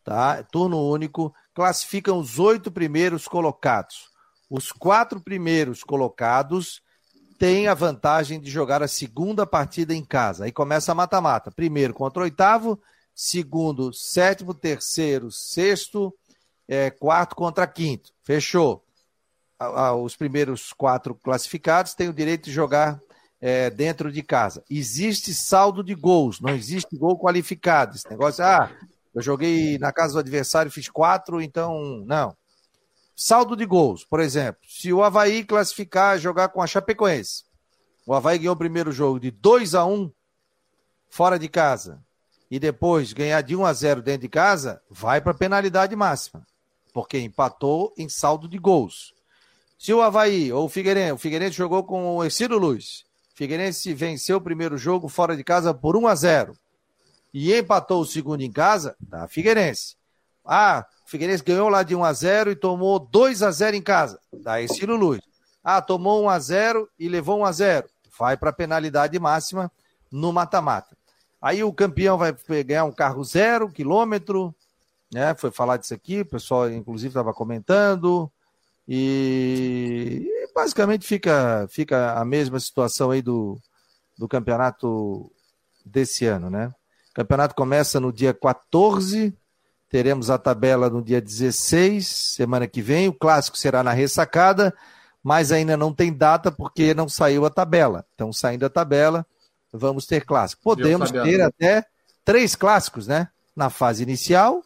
[0.03, 0.43] tá?
[0.43, 4.09] Turno único, classificam os oito primeiros colocados.
[4.49, 6.81] Os quatro primeiros colocados
[7.37, 10.45] têm a vantagem de jogar a segunda partida em casa.
[10.45, 11.51] Aí começa a mata-mata.
[11.51, 12.81] Primeiro contra o oitavo,
[13.15, 16.13] segundo, sétimo, terceiro, sexto,
[16.67, 18.11] é, quarto contra quinto.
[18.23, 18.83] Fechou.
[20.01, 22.99] Os primeiros quatro classificados têm o direito de jogar
[23.41, 24.63] é, dentro de casa.
[24.69, 27.95] Existe saldo de gols, não existe gol qualificado.
[27.95, 28.71] Esse negócio, ah,
[29.13, 32.35] eu joguei na casa do adversário, fiz quatro, então não.
[33.15, 37.43] Saldo de gols, por exemplo, se o Havaí classificar jogar com a Chapecoense,
[38.05, 40.11] o Havaí ganhou o primeiro jogo de 2 a 1
[41.09, 42.01] fora de casa
[42.49, 46.45] e depois ganhar de 1 a 0 dentro de casa, vai para penalidade máxima,
[46.93, 49.13] porque empatou em saldo de gols.
[49.77, 53.05] Se o Havaí ou o Figueirense, o Figueirense jogou com o Ercílio Luz,
[53.39, 56.57] Figueirense venceu o primeiro jogo fora de casa por 1 a 0
[57.33, 59.95] e empatou o segundo em casa, dá Figueirense.
[60.43, 64.19] Ah, Figueirense ganhou lá de 1 a 0 e tomou 2 a 0 em casa.
[64.43, 65.21] Dá Estilo Luz.
[65.63, 67.89] Ah, tomou 1 a 0 e levou 1 a 0.
[68.19, 69.71] Vai para a penalidade máxima
[70.11, 70.97] no mata-mata.
[71.41, 74.53] Aí o campeão vai ganhar um carro zero quilômetro,
[75.13, 75.33] né?
[75.33, 78.29] Foi falar disso aqui, o pessoal inclusive estava comentando.
[78.85, 83.57] E basicamente fica, fica a mesma situação aí do,
[84.17, 85.31] do campeonato
[85.85, 86.73] desse ano, né?
[87.11, 89.35] O campeonato começa no dia 14
[89.89, 93.07] Teremos a tabela no dia 16, semana que vem.
[93.07, 94.71] O clássico será na ressacada,
[95.23, 98.05] mas ainda não tem data porque não saiu a tabela.
[98.13, 99.25] Então, saindo a tabela,
[99.73, 100.61] vamos ter clássico.
[100.61, 101.83] Podemos ter até
[102.23, 103.29] três clássicos, né?
[103.55, 104.63] Na fase inicial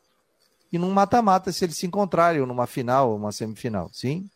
[0.73, 3.89] e num mata-mata, se eles se encontrarem, ou numa final, ou uma semifinal.
[3.93, 4.29] Sim?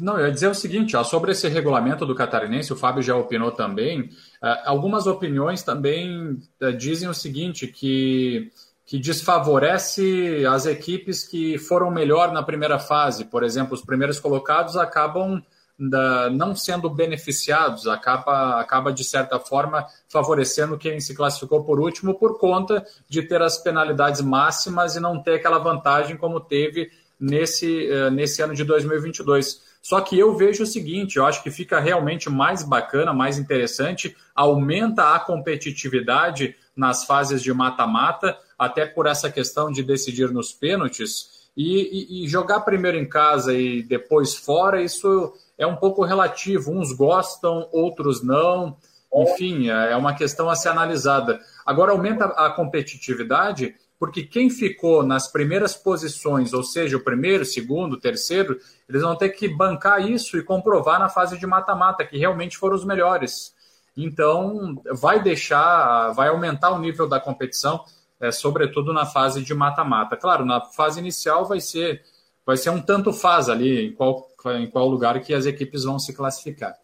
[0.00, 3.14] Não, eu ia dizer o seguinte, ó, sobre esse regulamento do catarinense, o Fábio já
[3.14, 4.02] opinou também.
[4.02, 8.50] Uh, algumas opiniões também uh, dizem o seguinte, que
[8.84, 13.24] que desfavorece as equipes que foram melhor na primeira fase.
[13.24, 15.42] Por exemplo, os primeiros colocados acabam
[15.78, 22.38] não sendo beneficiados, acaba, acaba, de certa forma, favorecendo quem se classificou por último por
[22.38, 28.10] conta de ter as penalidades máximas e não ter aquela vantagem como teve nesse, uh,
[28.10, 29.71] nesse ano de 2022.
[29.82, 34.16] Só que eu vejo o seguinte: eu acho que fica realmente mais bacana, mais interessante,
[34.34, 41.42] aumenta a competitividade nas fases de mata-mata, até por essa questão de decidir nos pênaltis.
[41.54, 46.72] E, e, e, jogar primeiro em casa e depois fora, isso é um pouco relativo.
[46.72, 48.78] Uns gostam, outros não.
[49.14, 51.38] Enfim, é uma questão a ser analisada.
[51.66, 58.00] Agora, aumenta a competitividade, porque quem ficou nas primeiras posições, ou seja, o primeiro, segundo,
[58.00, 62.58] terceiro, eles vão ter que bancar isso e comprovar na fase de mata-mata que realmente
[62.58, 63.54] foram os melhores.
[63.96, 67.84] Então, vai deixar, vai aumentar o nível da competição,
[68.18, 70.16] é, sobretudo na fase de mata-mata.
[70.16, 72.02] Claro, na fase inicial vai ser,
[72.44, 76.00] vai ser um tanto faz ali, em qual, em qual lugar que as equipes vão
[76.00, 76.74] se classificar.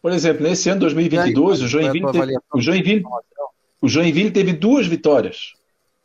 [0.00, 3.04] Por exemplo, nesse ano 2022, o Joinville, teve, o, Joinville,
[3.82, 5.52] o Joinville teve duas vitórias.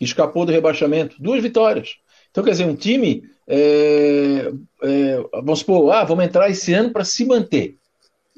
[0.04, 1.16] Escapou do rebaixamento.
[1.20, 1.96] Duas vitórias.
[2.30, 3.24] Então, quer dizer, um time.
[3.48, 4.52] É,
[4.84, 7.78] é, vamos supor, ah, vamos entrar esse ano para se manter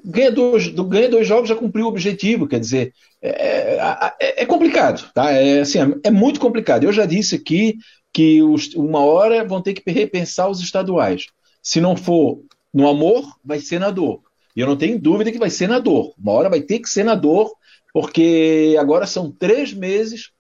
[0.04, 2.48] ganha dois, ganha dois jogos, já cumpriu o objetivo.
[2.48, 3.78] Quer dizer, é,
[4.20, 5.32] é, é complicado, tá?
[5.32, 6.84] É, assim, é muito complicado.
[6.84, 7.78] Eu já disse aqui
[8.12, 11.28] que os, uma hora vão ter que repensar os estaduais.
[11.62, 12.42] Se não for
[12.74, 14.22] no amor, vai ser na dor.
[14.56, 16.14] E eu não tenho dúvida que vai ser na dor.
[16.18, 17.52] Uma hora vai ter que ser na dor,
[17.94, 20.32] porque agora são três meses.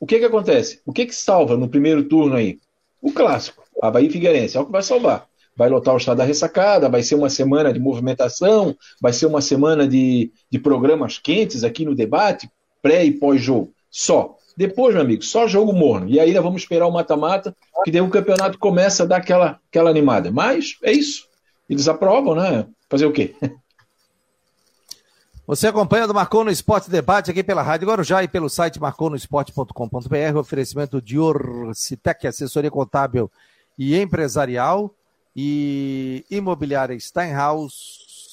[0.00, 0.80] O que que acontece?
[0.84, 2.58] O que que salva no primeiro turno aí?
[3.00, 6.88] O clássico, Havaí Figueirense, é o que vai salvar vai lotar o estado da ressacada,
[6.88, 11.84] vai ser uma semana de movimentação, vai ser uma semana de, de programas quentes aqui
[11.84, 13.70] no debate, pré e pós-jogo.
[13.90, 14.36] Só.
[14.56, 16.08] Depois, meu amigo, só jogo morno.
[16.08, 19.90] E ainda vamos esperar o mata-mata, que daí o campeonato começa a dar aquela, aquela
[19.90, 20.30] animada.
[20.30, 21.28] Mas é isso.
[21.68, 22.66] Eles aprovam, né?
[22.88, 23.34] Fazer o quê?
[25.50, 30.38] Você acompanha do Marcou no Esporte Debate aqui pela Rádio Guarujá e pelo site marconosport.com.br,
[30.38, 33.28] oferecimento de Orcitec, assessoria contábil
[33.76, 34.94] e empresarial
[35.34, 37.72] e Imobiliária Steinhaus,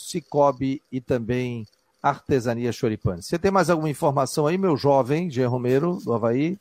[0.08, 1.66] Cicobi e também
[2.04, 3.24] Artesania Choripane.
[3.24, 6.56] Você tem mais alguma informação aí, meu jovem Gê Romero, do Havaí?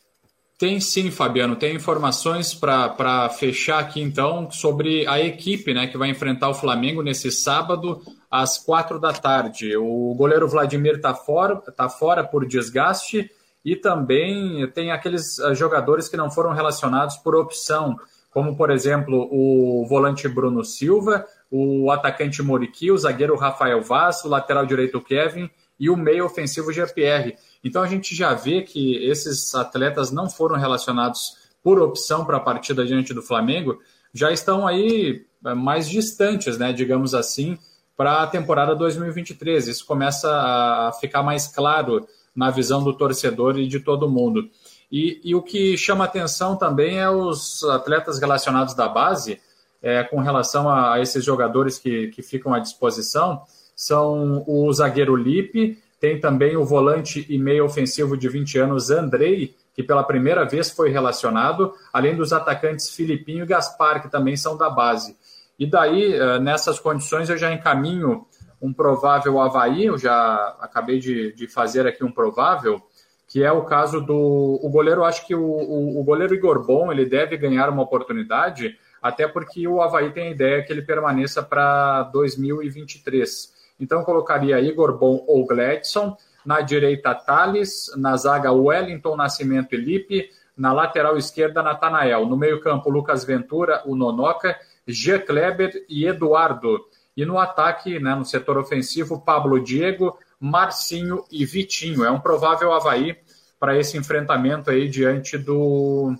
[0.59, 1.57] Tem sim, Fabiano.
[1.57, 7.03] Tem informações para fechar aqui então sobre a equipe né, que vai enfrentar o Flamengo
[7.03, 9.77] nesse sábado às quatro da tarde.
[9.77, 13.31] O goleiro Vladimir está fora, tá fora por desgaste
[13.65, 17.97] e também tem aqueles ah, jogadores que não foram relacionados por opção,
[18.31, 24.29] como por exemplo o volante Bruno Silva, o atacante Moriqui, o zagueiro Rafael Vaz, o
[24.29, 27.37] lateral direito Kevin e o meio ofensivo GPR.
[27.65, 32.41] Então a gente já vê que esses atletas não foram relacionados por opção para a
[32.41, 33.81] partida diante do Flamengo,
[34.15, 37.59] já estão aí eh, mais distantes, né, digamos assim,
[37.97, 39.69] para a temporada 2023.
[39.69, 44.49] Isso começa a ficar mais claro na visão do torcedor e de todo mundo.
[44.93, 49.41] E, e o que chama atenção também é os atletas relacionados da base,
[49.83, 53.43] é, com relação a, a, esses jogadores que, que ficam à disposição,
[53.75, 59.55] são o zagueiro Lipe, tem também o volante e meio ofensivo de 20 anos, Andrei,
[59.75, 64.57] que pela primeira vez foi relacionado, além dos atacantes Filipinho e Gaspar, que também são
[64.57, 65.17] da base.
[65.59, 68.27] E daí, eh, nessas condições, eu já encaminho
[68.61, 72.81] um provável Havaí, eu já acabei de, de fazer aqui um provável,
[73.29, 76.93] que é o caso do o goleiro, acho que o, o, o, goleiro Igor Bom,
[76.93, 81.43] ele deve ganhar uma oportunidade, até porque o Havaí tem a ideia que ele permaneça
[81.43, 83.55] para 2023.
[83.81, 90.31] Então colocaria Igor Bom ou Gladson, na direita Thales, na zaga Wellington, Nascimento e Lipe,
[90.57, 95.19] na lateral esquerda Natanael, no meio campo Lucas Ventura, o Nonoca, G.
[95.19, 96.79] Kleber e Eduardo.
[97.17, 102.05] E no ataque, né, no setor ofensivo, Pablo Diego, Marcinho e Vitinho.
[102.05, 103.17] É um provável Havaí
[103.59, 106.15] para esse enfrentamento aí diante do,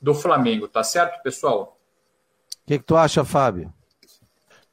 [0.00, 1.76] do Flamengo, tá certo, pessoal?
[2.62, 3.72] O que, que tu acha, Fábio?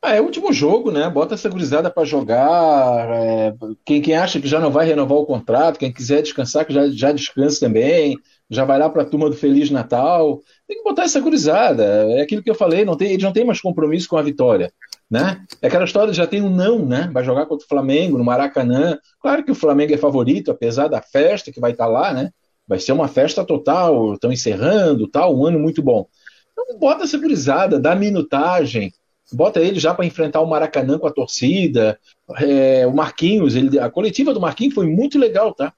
[0.01, 1.09] Ah, é o último jogo, né?
[1.09, 3.09] Bota essa gurizada para jogar.
[3.09, 3.53] É...
[3.85, 6.89] Quem, quem acha que já não vai renovar o contrato, quem quiser descansar, que já,
[6.89, 8.17] já descanse também.
[8.53, 10.41] Já vai lá para a turma do Feliz Natal.
[10.67, 11.83] Tem que botar essa gurizada.
[11.83, 14.71] É aquilo que eu falei, não tem, eles não têm mais compromisso com a vitória
[15.13, 15.45] né?
[15.61, 17.07] É aquela história já tem um não, né?
[17.13, 18.97] Vai jogar contra o Flamengo no Maracanã.
[19.21, 22.31] Claro que o Flamengo é favorito, apesar da festa que vai estar lá, né?
[22.67, 26.07] Vai ser uma festa total, estão encerrando, tal, um ano muito bom.
[26.51, 28.91] Então bota a segurizada, dá minutagem,
[29.31, 31.99] bota ele já para enfrentar o Maracanã com a torcida.
[32.39, 35.71] É, o Marquinhos, ele, a coletiva do Marquinhos foi muito legal, tá?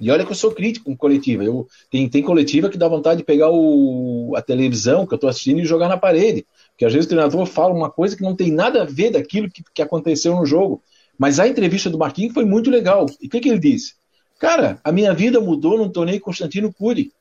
[0.00, 1.44] E olha que eu sou crítico com coletiva.
[1.44, 5.30] Eu, tem, tem coletiva que dá vontade de pegar o, a televisão que eu estou
[5.30, 6.46] assistindo e jogar na parede.
[6.70, 9.50] Porque às vezes o treinador fala uma coisa que não tem nada a ver daquilo
[9.50, 10.82] que, que aconteceu no jogo.
[11.18, 13.06] Mas a entrevista do Marquinhos foi muito legal.
[13.20, 13.94] E o que, que ele disse?
[14.38, 17.12] Cara, a minha vida mudou no torneio Constantino Cury.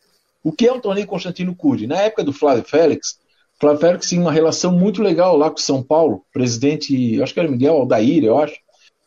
[0.44, 1.88] O que é o torneio Constantino Cury?
[1.88, 3.20] Na época do Flávio Félix,
[3.60, 7.50] Flávio Félix tinha uma relação muito legal lá com São Paulo, presidente, acho que era
[7.50, 8.56] Miguel Aldair, eu acho.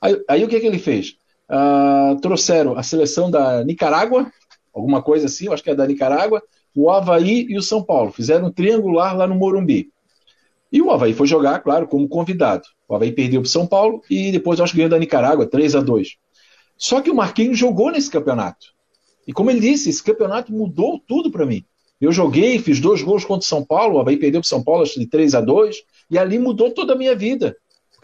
[0.00, 1.16] Aí, aí o que, que ele fez?
[1.48, 4.30] Uh, trouxeram a seleção da Nicarágua,
[4.74, 6.42] alguma coisa assim, eu acho que é da Nicarágua,
[6.74, 8.12] o Havaí e o São Paulo.
[8.12, 9.90] Fizeram um triangular lá no Morumbi.
[10.70, 12.64] E o Havaí foi jogar, claro, como convidado.
[12.88, 15.76] O Havaí perdeu para o São Paulo e depois acho que ganhou da Nicarágua, 3
[15.76, 16.16] a 2
[16.76, 18.74] Só que o Marquinhos jogou nesse campeonato.
[19.26, 21.64] E como ele disse, esse campeonato mudou tudo para mim.
[22.00, 24.62] Eu joguei, fiz dois gols contra o São Paulo, o Havaí perdeu para o São
[24.62, 25.76] Paulo, acho de 3 a 2
[26.10, 27.56] e ali mudou toda a minha vida.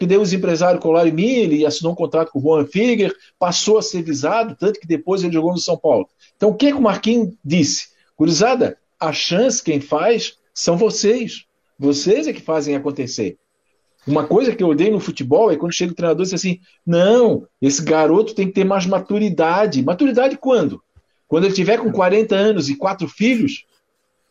[0.03, 3.15] Porque deu os empresários colaram em mim, ele assinou um contrato com o Juan Figuer,
[3.39, 6.09] passou a ser visado, tanto que depois ele jogou no São Paulo.
[6.35, 7.87] Então o que, que o Marquinhos disse?
[8.13, 11.45] Curizada, a chance quem faz são vocês.
[11.79, 13.37] Vocês é que fazem acontecer.
[14.05, 16.59] Uma coisa que eu odeio no futebol é quando chega o treinador e diz assim:
[16.85, 19.81] não, esse garoto tem que ter mais maturidade.
[19.81, 20.83] Maturidade quando?
[21.29, 23.63] Quando ele tiver com 40 anos e quatro filhos,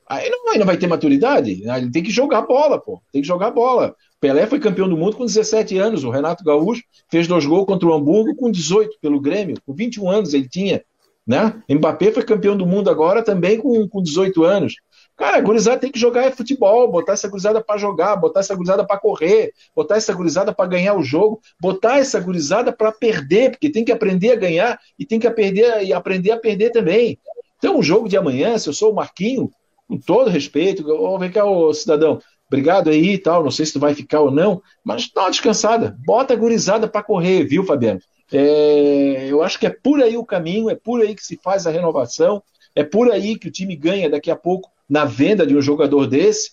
[0.08, 1.62] aí não vai, não vai ter maturidade.
[1.64, 3.00] Ele tem que jogar bola, pô.
[3.12, 3.94] Tem que jogar bola.
[4.20, 6.04] Pelé foi campeão do mundo com 17 anos.
[6.04, 9.56] O Renato Gaúcho fez dois gols contra o Hamburgo com 18 pelo Grêmio.
[9.66, 10.82] Com 21 anos ele tinha.
[11.26, 11.62] Né?
[11.68, 14.74] Mbappé foi campeão do mundo agora também com, com 18 anos.
[15.16, 18.54] Cara, a gurizada tem que jogar é futebol, botar essa gurizada para jogar, botar essa
[18.54, 23.50] gurizada para correr, botar essa gurizada para ganhar o jogo, botar essa gurizada para perder,
[23.50, 27.18] porque tem que aprender a ganhar e tem que aprender e aprender a perder também.
[27.58, 29.50] Então, o jogo de amanhã, se eu sou o Marquinho,
[29.92, 33.74] com todo respeito, oh, vem cá, ô, cidadão, obrigado aí e tal, não sei se
[33.74, 37.62] tu vai ficar ou não, mas dá uma descansada, bota a gurizada para correr, viu,
[37.62, 38.00] Fabiano?
[38.33, 41.66] É, eu acho que é por aí o caminho, é por aí que se faz
[41.66, 42.42] a renovação,
[42.74, 46.07] é por aí que o time ganha daqui a pouco na venda de um jogador
[46.07, 46.52] desse.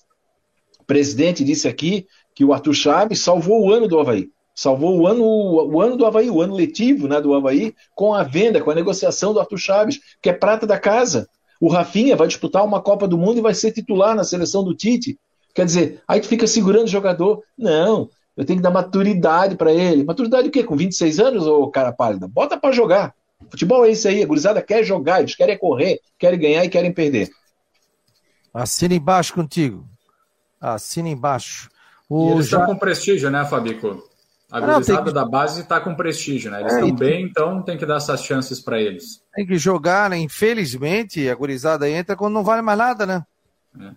[0.77, 4.27] O presidente disse aqui que o Arthur Chaves salvou o ano do Havaí.
[4.53, 8.23] Salvou o ano, o ano do Havaí, o ano letivo né, do Havaí, com a
[8.23, 11.29] venda, com a negociação do Arthur Chaves, que é prata da casa.
[11.59, 14.73] O Rafinha vai disputar uma Copa do Mundo e vai ser titular na seleção do
[14.73, 15.19] Tite.
[15.53, 17.43] Quer dizer, aí tu fica segurando o jogador.
[17.57, 20.03] Não, eu tenho que dar maturidade para ele.
[20.03, 20.63] Maturidade o quê?
[20.63, 22.27] Com 26 anos, ou cara pálida?
[22.27, 23.13] Bota para jogar.
[23.49, 26.93] Futebol é isso aí, a gurizada quer jogar, eles querem correr, querem ganhar e querem
[26.93, 27.29] perder.
[28.53, 29.85] Assina embaixo contigo.
[30.59, 31.69] Assina embaixo.
[32.09, 32.59] O e eles já...
[32.59, 34.08] estão com prestígio, né, Fabico?
[34.51, 35.13] A gurizada que...
[35.13, 36.61] da base está com prestígio, né?
[36.61, 39.23] Eles estão é, bem, então tem que dar essas chances para eles.
[39.33, 40.17] Tem que jogar, né?
[40.17, 43.25] Infelizmente, a gurizada entra quando não vale mais nada, né?
[43.79, 43.91] É.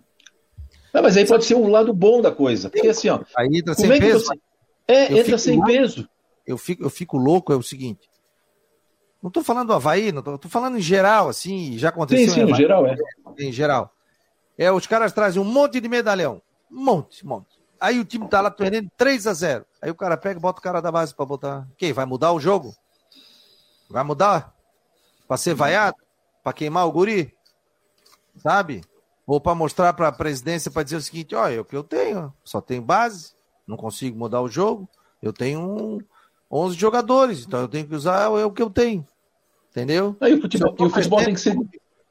[0.93, 2.69] Não, mas aí pode ser um lado bom da coisa.
[2.69, 3.19] Porque assim, ó.
[3.35, 4.25] Aí entra sem é peso.
[4.25, 4.39] Você...
[4.87, 6.09] É, entra sem louco, peso.
[6.45, 8.07] Eu fico, eu fico louco, é o seguinte.
[9.21, 12.27] Não estou falando do Havaí, não tô, tô, falando em geral, assim, já aconteceu.
[12.27, 12.95] Sim, sim, em, geral, é.
[13.39, 13.91] Em geral.
[14.57, 16.41] É, os caras trazem um monte de medalhão.
[16.69, 17.47] Um monte, um monte.
[17.79, 20.61] Aí o time tá lá perdendo 3 a 0 Aí o cara pega e bota
[20.61, 21.67] o cara da base para botar.
[21.77, 21.91] Quem?
[21.91, 22.73] Vai mudar o jogo?
[23.89, 24.55] Vai mudar?
[25.27, 25.97] Para ser vaiado?
[26.41, 27.35] Para queimar o guri?
[28.37, 28.81] Sabe?
[29.27, 31.83] Ou para mostrar para a presidência para dizer o seguinte: olha, é o que eu
[31.83, 33.33] tenho, só tenho base,
[33.67, 34.87] não consigo mudar o jogo,
[35.21, 35.99] eu tenho um,
[36.49, 39.05] 11 jogadores, então eu tenho que usar é o que eu tenho.
[39.69, 40.15] Entendeu?
[40.21, 41.57] Aí o futebol, o futebol tem que ser.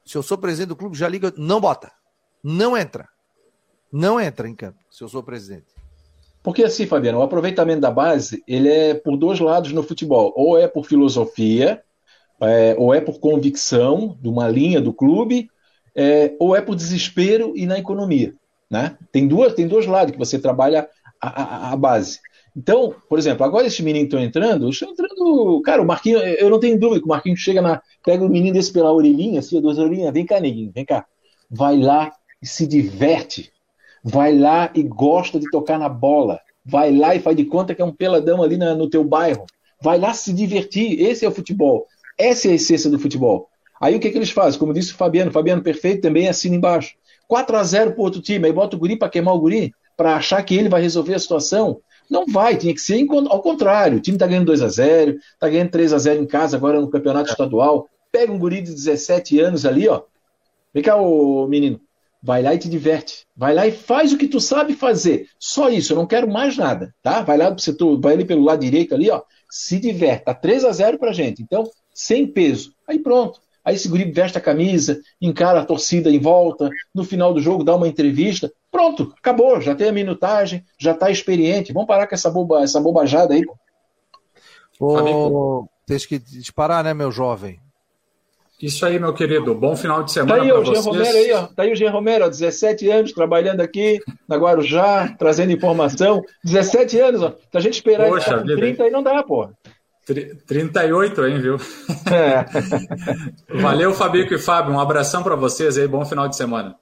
[0.05, 1.91] Se eu sou presidente do clube, já liga, não bota.
[2.45, 3.09] Não entra.
[3.91, 5.72] Não entra em campo, se eu sou presidente.
[6.43, 10.33] Porque assim, Fabiano, o aproveitamento da base, ele é por dois lados no futebol.
[10.37, 11.83] Ou é por filosofia,
[12.41, 15.49] é, ou é por convicção de uma linha do clube,
[15.95, 18.35] é, ou é por desespero e na economia.
[18.71, 18.97] Né?
[19.13, 20.89] Tem, duas, tem dois lados que você trabalha
[21.21, 22.19] a, a, a base.
[22.57, 25.61] Então, por exemplo, agora esses meninos estão entrando, estão entrando.
[25.63, 27.81] Cara, o Marquinho, eu não tenho dúvida que o Marquinho chega na.
[28.05, 31.07] Pega o menino desse pela orelhinha, assim, duas orelhinhas, vem cá, neguinho, vem cá.
[31.51, 32.13] Vai lá
[32.43, 33.53] e se diverte.
[34.03, 36.41] Vai lá e gosta de tocar na bola.
[36.65, 39.45] Vai lá e faz de conta que é um peladão ali na, no teu bairro.
[39.81, 41.01] Vai lá se divertir.
[41.01, 41.87] Esse é o futebol.
[42.19, 43.49] Essa é a essência do futebol.
[43.81, 44.61] Aí o que, que eles fazem?
[44.61, 46.95] Como disse o Fabiano, Fabiano perfeito também assina embaixo.
[47.27, 50.17] 4 a 0 pro outro time, aí bota o guri para queimar o guri, para
[50.17, 51.81] achar que ele vai resolver a situação.
[52.09, 53.99] Não vai, tinha que ser ao contrário.
[53.99, 56.81] O time está ganhando 2 a 0 está ganhando 3 a 0 em casa agora
[56.81, 57.89] no campeonato estadual.
[58.13, 60.03] Pega um guri de 17 anos ali, ó.
[60.75, 61.81] Vem cá, ô menino.
[62.23, 63.27] Vai lá e te diverte.
[63.37, 65.29] Vai lá e faz o que tu sabe fazer.
[65.39, 67.21] Só isso, eu não quero mais nada, tá?
[67.23, 69.23] Vai lá pro setor, vai ali pelo lado direito ali, ó.
[69.51, 70.25] Se diverte.
[70.25, 71.43] Tá 3 a 0 pra gente.
[71.43, 72.73] Então, sem peso.
[72.87, 73.41] Aí pronto.
[73.65, 77.63] Aí esse guri veste a camisa, encara a torcida em volta, no final do jogo
[77.63, 78.53] dá uma entrevista.
[78.71, 81.73] Pronto, acabou, já tem a minutagem, já está experiente.
[81.73, 83.43] Vamos parar com essa, boba, essa bobajada aí.
[84.81, 87.61] Ô, tem que disparar, né, meu jovem?
[88.63, 89.53] Isso aí, meu querido.
[89.57, 90.37] Bom final de semana.
[90.37, 91.47] Tá aí o Jean Romero aí, ó.
[91.49, 96.23] Tá aí o Jean Romero, ó, 17 anos, trabalhando aqui na Guarujá, trazendo informação.
[96.45, 97.31] 17 anos, ó.
[97.51, 99.51] Se a gente esperar Poxa, ele 30 aí não dá, pô.
[100.47, 101.57] 38, hein, viu?
[102.07, 102.45] É.
[103.61, 104.73] Valeu, Fabico e Fábio.
[104.73, 105.89] Um abração para vocês aí.
[105.89, 106.77] Bom final de semana.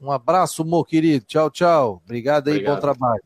[0.00, 1.24] Um abraço, meu querido.
[1.26, 2.00] Tchau, tchau.
[2.04, 2.74] Obrigado aí, Obrigado.
[2.76, 3.22] bom trabalho.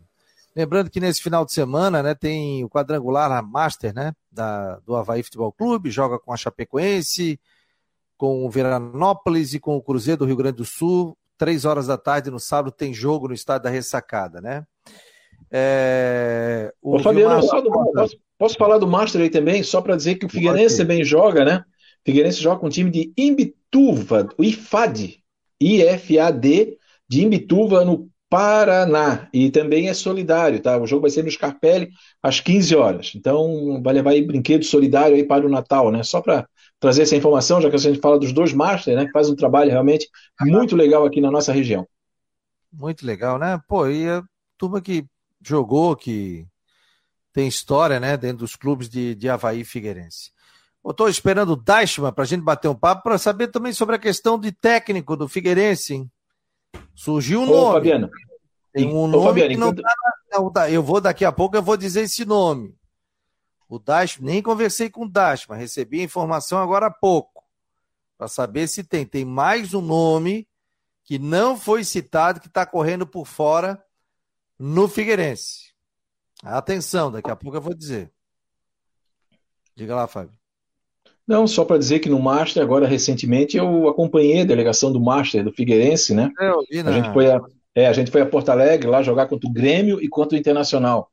[0.56, 4.96] Lembrando que nesse final de semana, né, tem o quadrangular a Master, né, da, do
[4.96, 7.38] Havaí Futebol Clube, joga com a Chapecoense,
[8.18, 11.16] com o Veranópolis e com o Cruzeiro do Rio Grande do Sul.
[11.38, 14.64] Três horas da tarde no sábado tem jogo no estádio da Ressacada, né?
[15.50, 20.26] É, o Ô, Fabiano, posso, posso, falar do Master aí também, só para dizer que
[20.26, 21.64] o Figueirense também joga, né?
[22.02, 25.22] O Figueirense joga com o time de Imbituva, o IFAD,
[25.60, 26.76] IFAD,
[27.08, 29.28] de Imbituva, no Paraná.
[29.32, 30.76] E também é solidário, tá?
[30.76, 31.90] O jogo vai ser no Scarpelli
[32.22, 33.12] às 15 horas.
[33.14, 36.02] Então, vai levar aí brinquedo solidário aí para o Natal, né?
[36.02, 36.46] Só para
[36.80, 39.06] trazer essa informação, já que a gente fala dos dois Masters, né?
[39.06, 40.08] Que faz um trabalho realmente
[40.40, 41.86] muito legal aqui na nossa região.
[42.72, 43.60] Muito legal, né?
[43.66, 44.22] Pô, e a
[44.56, 45.06] turma que
[45.42, 46.46] jogou, que
[47.32, 48.16] tem história, né?
[48.16, 50.30] Dentro dos clubes de, de Havaí e Figueirense.
[50.84, 53.96] Eu estou esperando o Deichmann para a gente bater um papo para saber também sobre
[53.96, 55.94] a questão de técnico do Figueirense.
[55.94, 56.10] Hein?
[56.94, 57.72] Surgiu um Ô, nome.
[57.74, 58.10] Fabiano.
[58.72, 60.52] Tem um Ô, nome Fabiano, que não enquanto...
[60.52, 62.77] tá, Eu vou daqui a pouco eu vou dizer esse nome.
[63.68, 67.44] O Dash, nem conversei com o Dash, mas recebi a informação agora há pouco.
[68.16, 69.04] Para saber se tem.
[69.04, 70.48] Tem mais um nome
[71.04, 73.82] que não foi citado, que está correndo por fora
[74.58, 75.72] no Figueirense.
[76.42, 78.10] Atenção, daqui a pouco eu vou dizer.
[79.76, 80.32] Diga lá, Fábio.
[81.26, 85.44] Não, só para dizer que no Master, agora recentemente, eu acompanhei a delegação do Master
[85.44, 86.32] do Figueirense, né?
[86.40, 86.90] É, eu vi, né?
[86.90, 87.40] A gente foi a,
[87.74, 90.40] é, a gente foi a Porto Alegre lá jogar contra o Grêmio e contra o
[90.40, 91.10] Internacional.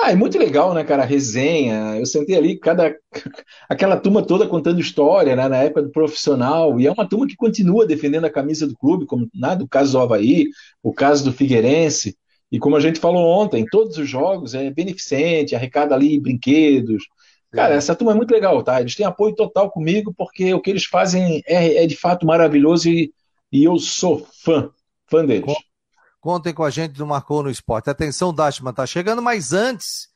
[0.00, 1.02] Ah, é muito legal, né, cara?
[1.02, 1.96] A resenha.
[1.98, 2.94] Eu sentei ali, cada
[3.68, 6.78] aquela turma toda contando história, né, na época do profissional.
[6.80, 9.92] E é uma turma que continua defendendo a camisa do clube, como né, do caso
[9.92, 10.48] do Havaí,
[10.82, 12.16] o caso do Figueirense.
[12.50, 17.04] E como a gente falou ontem, todos os jogos é beneficente, arrecada ali brinquedos,
[17.50, 18.80] Cara, essa turma é muito legal, tá?
[18.80, 22.90] Eles têm apoio total comigo, porque o que eles fazem é, é de fato maravilhoso
[22.90, 23.10] e,
[23.50, 24.70] e eu sou fã,
[25.10, 25.54] fã deles.
[26.20, 27.90] Contem com a gente do Marcou no Esporte.
[27.90, 30.08] Atenção, Dashman tá chegando, mas antes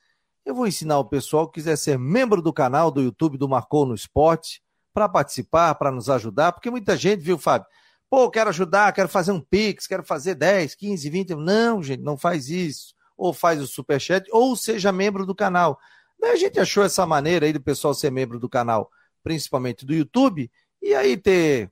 [0.45, 3.85] eu vou ensinar o pessoal que quiser ser membro do canal do YouTube do Marcou
[3.85, 4.61] no Esporte
[4.93, 7.67] para participar, para nos ajudar, porque muita gente, viu, Fábio?
[8.09, 11.35] Pô, quero ajudar, quero fazer um Pix, quero fazer 10, 15, 20.
[11.35, 15.79] Não, gente, não faz isso ou faz o superchat, ou seja membro do canal.
[16.21, 18.89] A gente achou essa maneira aí do pessoal ser membro do canal,
[19.23, 20.51] principalmente do YouTube,
[20.81, 21.71] e aí ter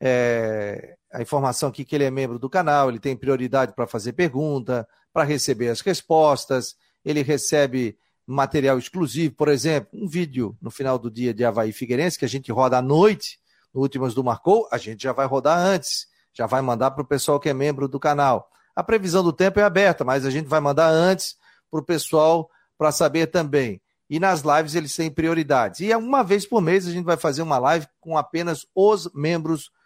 [0.00, 4.12] é, a informação aqui que ele é membro do canal, ele tem prioridade para fazer
[4.14, 7.96] pergunta, para receber as respostas, ele recebe
[8.26, 12.28] material exclusivo, por exemplo, um vídeo no final do dia de Havaí Figueirense, que a
[12.28, 13.38] gente roda à noite,
[13.72, 17.06] no Últimas do Marcou, a gente já vai rodar antes, já vai mandar para o
[17.06, 18.50] pessoal que é membro do canal.
[18.74, 21.36] A previsão do tempo é aberta, mas a gente vai mandar antes
[21.70, 23.80] para o pessoal para saber também.
[24.10, 25.80] E nas lives eles têm prioridades.
[25.80, 29.66] E uma vez por mês a gente vai fazer uma live com apenas os membros
[29.66, 29.83] do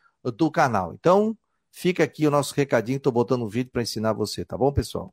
[0.51, 0.93] canal.
[0.95, 1.37] Então,
[1.71, 5.13] fica aqui o nosso recadinho, estou botando um vídeo para ensinar você, tá bom, pessoal?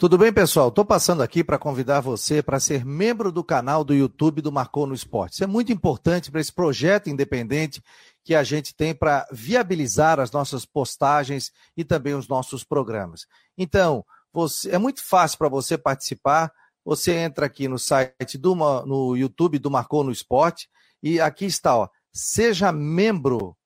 [0.00, 0.68] Tudo bem, pessoal?
[0.68, 4.86] Estou passando aqui para convidar você para ser membro do canal do YouTube do Marcou
[4.86, 5.34] no Esporte.
[5.34, 7.82] Isso é muito importante para esse projeto independente
[8.24, 13.26] que a gente tem para viabilizar as nossas postagens e também os nossos programas.
[13.58, 16.50] Então, você, é muito fácil para você participar.
[16.82, 20.66] Você entra aqui no site do no YouTube do Marcou no Esporte
[21.02, 23.56] e aqui está, ó, seja membro.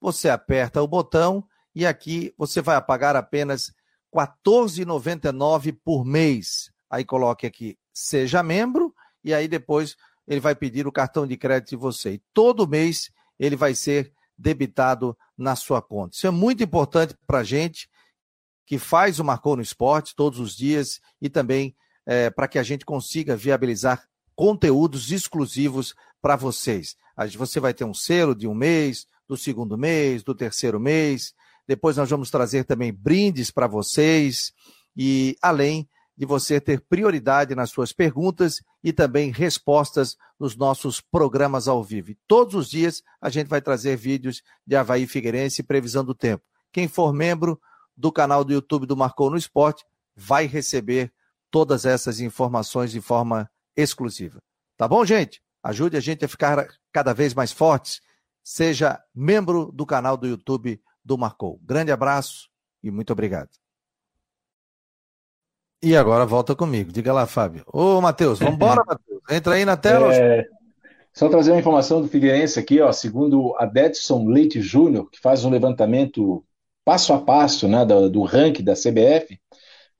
[0.00, 3.68] Você aperta o botão e aqui você vai pagar apenas
[4.14, 6.70] R$ 14,99 por mês.
[6.88, 9.96] Aí coloque aqui seja membro e aí depois
[10.26, 12.14] ele vai pedir o cartão de crédito de você.
[12.14, 16.16] E todo mês ele vai ser debitado na sua conta.
[16.16, 17.88] Isso é muito importante para a gente
[18.64, 22.62] que faz o Marcou no Esporte todos os dias e também é, para que a
[22.62, 26.96] gente consiga viabilizar conteúdos exclusivos para vocês.
[27.36, 31.34] Você vai ter um selo de um mês, do segundo mês, do terceiro mês.
[31.66, 34.52] Depois nós vamos trazer também brindes para vocês
[34.96, 41.68] e além de você ter prioridade nas suas perguntas e também respostas nos nossos programas
[41.68, 42.12] ao vivo.
[42.26, 46.44] Todos os dias a gente vai trazer vídeos de Havaí Figueirense e previsão do tempo.
[46.72, 47.58] Quem for membro
[47.96, 51.12] do canal do YouTube do Marcou no Esporte vai receber
[51.50, 54.42] todas essas informações de forma exclusiva.
[54.76, 55.42] Tá bom, gente?
[55.62, 58.00] Ajude a gente a ficar cada vez mais fortes.
[58.42, 61.60] Seja membro do canal do YouTube do Marcou.
[61.62, 62.48] Grande abraço
[62.82, 63.50] e muito obrigado.
[65.82, 66.92] E agora volta comigo.
[66.92, 67.64] Diga lá, Fábio.
[67.66, 69.20] Ô, Matheus, vamos embora, Matheus.
[69.30, 70.14] Entra aí na tela.
[70.14, 70.46] É...
[71.12, 75.44] Só trazer uma informação do Figueirense aqui, ó, segundo a Detson Leite Júnior, que faz
[75.44, 76.44] um levantamento
[76.84, 79.40] passo a passo né, do, do ranking da CBF,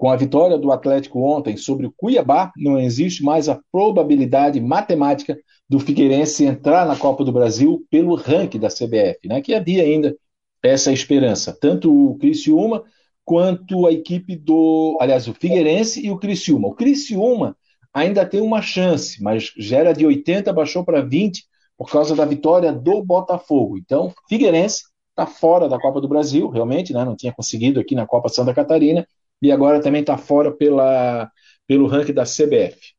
[0.01, 5.39] com a vitória do Atlético ontem sobre o Cuiabá, não existe mais a probabilidade matemática
[5.69, 10.17] do Figueirense entrar na Copa do Brasil pelo ranking da CBF, né, que havia ainda
[10.63, 11.55] essa esperança.
[11.61, 12.83] Tanto o Criciúma
[13.27, 14.97] quanto a equipe do.
[15.03, 16.69] Aliás, o Figueirense e o Criciúma.
[16.69, 17.55] O Criciúma
[17.93, 21.45] ainda tem uma chance, mas já era de 80, baixou para 20
[21.77, 23.77] por causa da vitória do Botafogo.
[23.77, 27.05] Então, Figueirense está fora da Copa do Brasil, realmente, né?
[27.05, 29.07] não tinha conseguido aqui na Copa Santa Catarina,
[29.41, 31.31] e agora também está fora pela,
[31.67, 32.95] pelo ranking da CBF.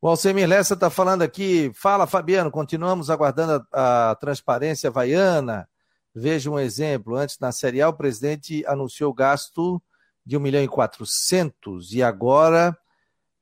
[0.00, 1.70] O Alcemir Lessa está falando aqui.
[1.74, 5.68] Fala, Fabiano, continuamos aguardando a, a transparência vaiana.
[6.14, 7.16] Veja um exemplo.
[7.16, 9.82] Antes, na Série A, o presidente anunciou gasto
[10.24, 12.76] de 1 milhão e 400 e agora,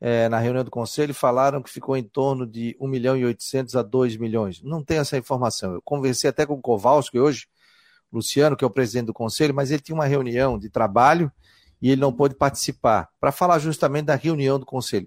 [0.00, 3.76] é, na reunião do conselho, falaram que ficou em torno de 1 milhão e 800
[3.76, 4.62] a 2 milhões.
[4.62, 5.74] Não tem essa informação.
[5.74, 7.46] Eu conversei até com o Kowalski hoje,
[8.12, 11.32] Luciano, que é o presidente do conselho, mas ele tinha uma reunião de trabalho
[11.84, 15.06] e ele não pôde participar, para falar justamente da reunião do conselho.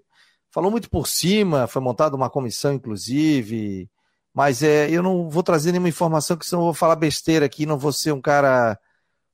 [0.51, 3.89] Falou muito por cima, foi montada uma comissão, inclusive,
[4.31, 7.65] mas é, eu não vou trazer nenhuma informação, que senão eu vou falar besteira aqui,
[7.65, 8.77] não vou ser um cara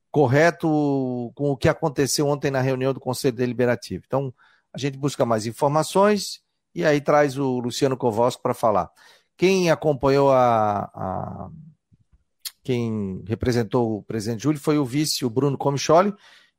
[0.09, 4.05] correto com o que aconteceu ontem na reunião do Conselho Deliberativo.
[4.07, 4.33] Então,
[4.73, 6.41] a gente busca mais informações
[6.73, 8.89] e aí traz o Luciano Kowalski para falar.
[9.35, 11.49] Quem acompanhou a, a,
[12.63, 16.13] Quem representou o presidente Júlio foi o vice, o Bruno Comicholi,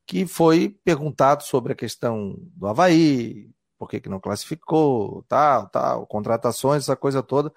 [0.06, 6.06] que foi perguntado sobre a questão do Havaí, por que, que não classificou, tal, tal,
[6.06, 7.52] contratações, essa coisa toda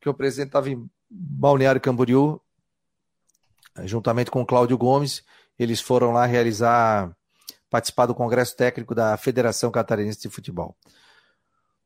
[0.00, 2.40] que o presidente estava em Balneário Camboriú,
[3.84, 5.24] juntamente com o Cláudio Gomes,
[5.58, 7.14] eles foram lá realizar,
[7.70, 10.76] participar do Congresso Técnico da Federação Catarinense de Futebol.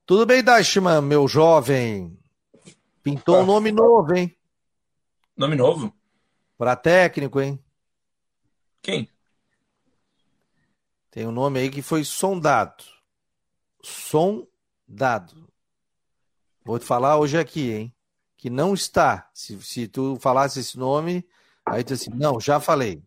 [0.04, 2.18] Tudo bem, Dashman, meu jovem?
[3.02, 4.36] Pintou um nome novo, hein?
[5.36, 5.94] Nome novo?
[6.58, 7.58] Para técnico, hein?
[8.82, 9.08] Quem?
[11.10, 12.84] Tem um nome aí que foi sondado.
[13.82, 15.48] Sondado.
[16.64, 17.94] Vou te falar hoje aqui, hein?
[18.40, 19.28] que não está.
[19.34, 21.28] Se, se tu falasse esse nome,
[21.66, 23.02] aí tu assim, não, já falei.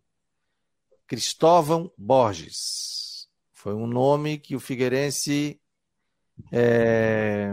[1.08, 3.28] Cristóvão Borges.
[3.52, 5.60] Foi um nome que o Figueirense
[6.52, 7.50] é,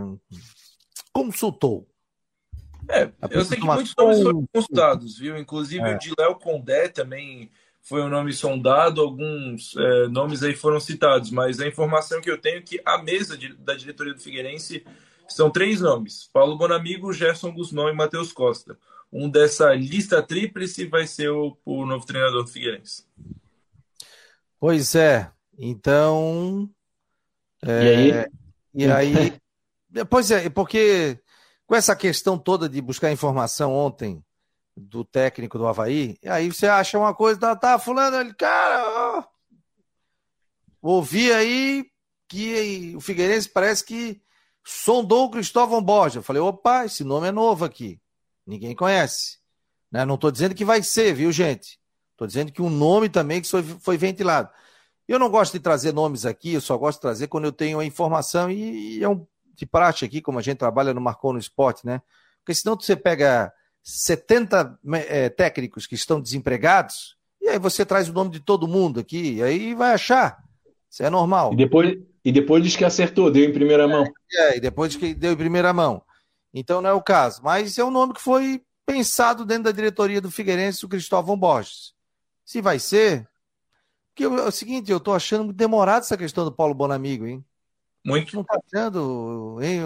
[1.12, 1.90] consultou.
[2.88, 5.36] É, eu sei que muitos nomes foram consultados, viu?
[5.36, 5.96] Inclusive é.
[5.96, 7.50] o de Léo Condé também
[7.82, 12.38] foi um nome sondado, alguns é, nomes aí foram citados, mas a informação que eu
[12.38, 14.86] tenho é que a mesa de, da diretoria do Figueirense
[15.28, 18.78] são três nomes: Paulo Bonamigo, Gerson Guzmão e Matheus Costa.
[19.12, 23.06] Um dessa lista tríplice vai ser o, o novo treinador do Figueirense.
[24.60, 26.70] Pois é, então.
[27.64, 28.28] É, e aí?
[28.74, 29.34] E aí.
[30.10, 31.20] pois é, porque
[31.66, 34.24] com essa questão toda de buscar informação ontem
[34.76, 39.28] do técnico do Havaí, aí você acha uma coisa, tá, tá fulano, ele, cara,
[40.82, 41.86] ouvi aí
[42.28, 44.22] que o Figueirense parece que
[44.64, 46.20] sondou o Cristóvão Borja.
[46.20, 48.00] Eu falei, opa, esse nome é novo aqui,
[48.46, 49.40] ninguém conhece.
[49.92, 50.06] Né?
[50.06, 51.80] Não estou dizendo que vai ser, viu, gente?
[52.12, 54.50] Estou dizendo que um nome também que foi, foi ventilado.
[55.08, 57.80] Eu não gosto de trazer nomes aqui, eu só gosto de trazer quando eu tenho
[57.80, 61.34] a informação e, e é um de praxe aqui, como a gente trabalha no Marcou
[61.34, 62.02] no Esporte, né?
[62.40, 63.52] Porque senão você pega
[63.84, 69.00] 70 é, técnicos que estão desempregados, e aí você traz o nome de todo mundo
[69.00, 70.38] aqui, e aí vai achar.
[70.90, 71.54] Isso é normal.
[71.54, 74.06] E depois, e depois diz que acertou, deu em primeira mão.
[74.34, 76.04] É, e depois que deu em primeira mão.
[76.54, 77.42] Então não é o caso.
[77.44, 81.94] Mas é um nome que foi pensado dentro da diretoria do Figueirense, o Cristóvão Borges.
[82.44, 83.28] Se vai ser.
[84.10, 87.44] Porque é o seguinte, eu tô achando muito demorado essa questão do Paulo Bonamigo, hein?
[88.06, 88.36] Muito.
[88.36, 89.80] Não tá achando, hein,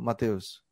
[0.00, 0.62] Matheus?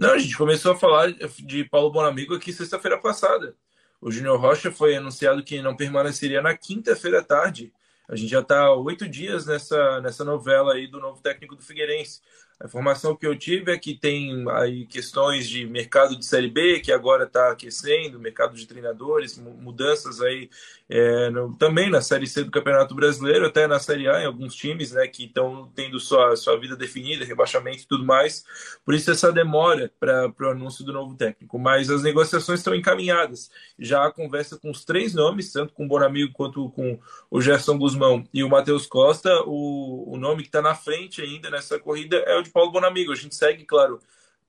[0.00, 3.54] Não, a gente começou a falar de Paulo Bonamigo aqui sexta-feira passada.
[4.00, 7.70] O Júnior Rocha foi anunciado que não permaneceria na quinta-feira à tarde.
[8.08, 12.22] A gente já está oito dias nessa, nessa novela aí do novo técnico do Figueirense.
[12.60, 16.80] A informação que eu tive é que tem aí questões de mercado de Série B,
[16.80, 20.50] que agora está aquecendo, mercado de treinadores, mudanças aí
[20.92, 24.56] é, no, também na Série C do Campeonato Brasileiro, até na Série A, em alguns
[24.56, 28.44] times né, que estão tendo sua, sua vida definida, rebaixamento e tudo mais.
[28.84, 31.60] Por isso essa demora para o anúncio do novo técnico.
[31.60, 33.50] Mas as negociações estão encaminhadas.
[33.78, 36.98] Já há conversa com os três nomes, tanto com o Bonamigo quanto com
[37.30, 39.30] o Gerson Guzmão e o Matheus Costa.
[39.46, 43.12] O, o nome que está na frente ainda nessa corrida é o de Paulo Bonamigo.
[43.12, 44.00] A gente segue, claro,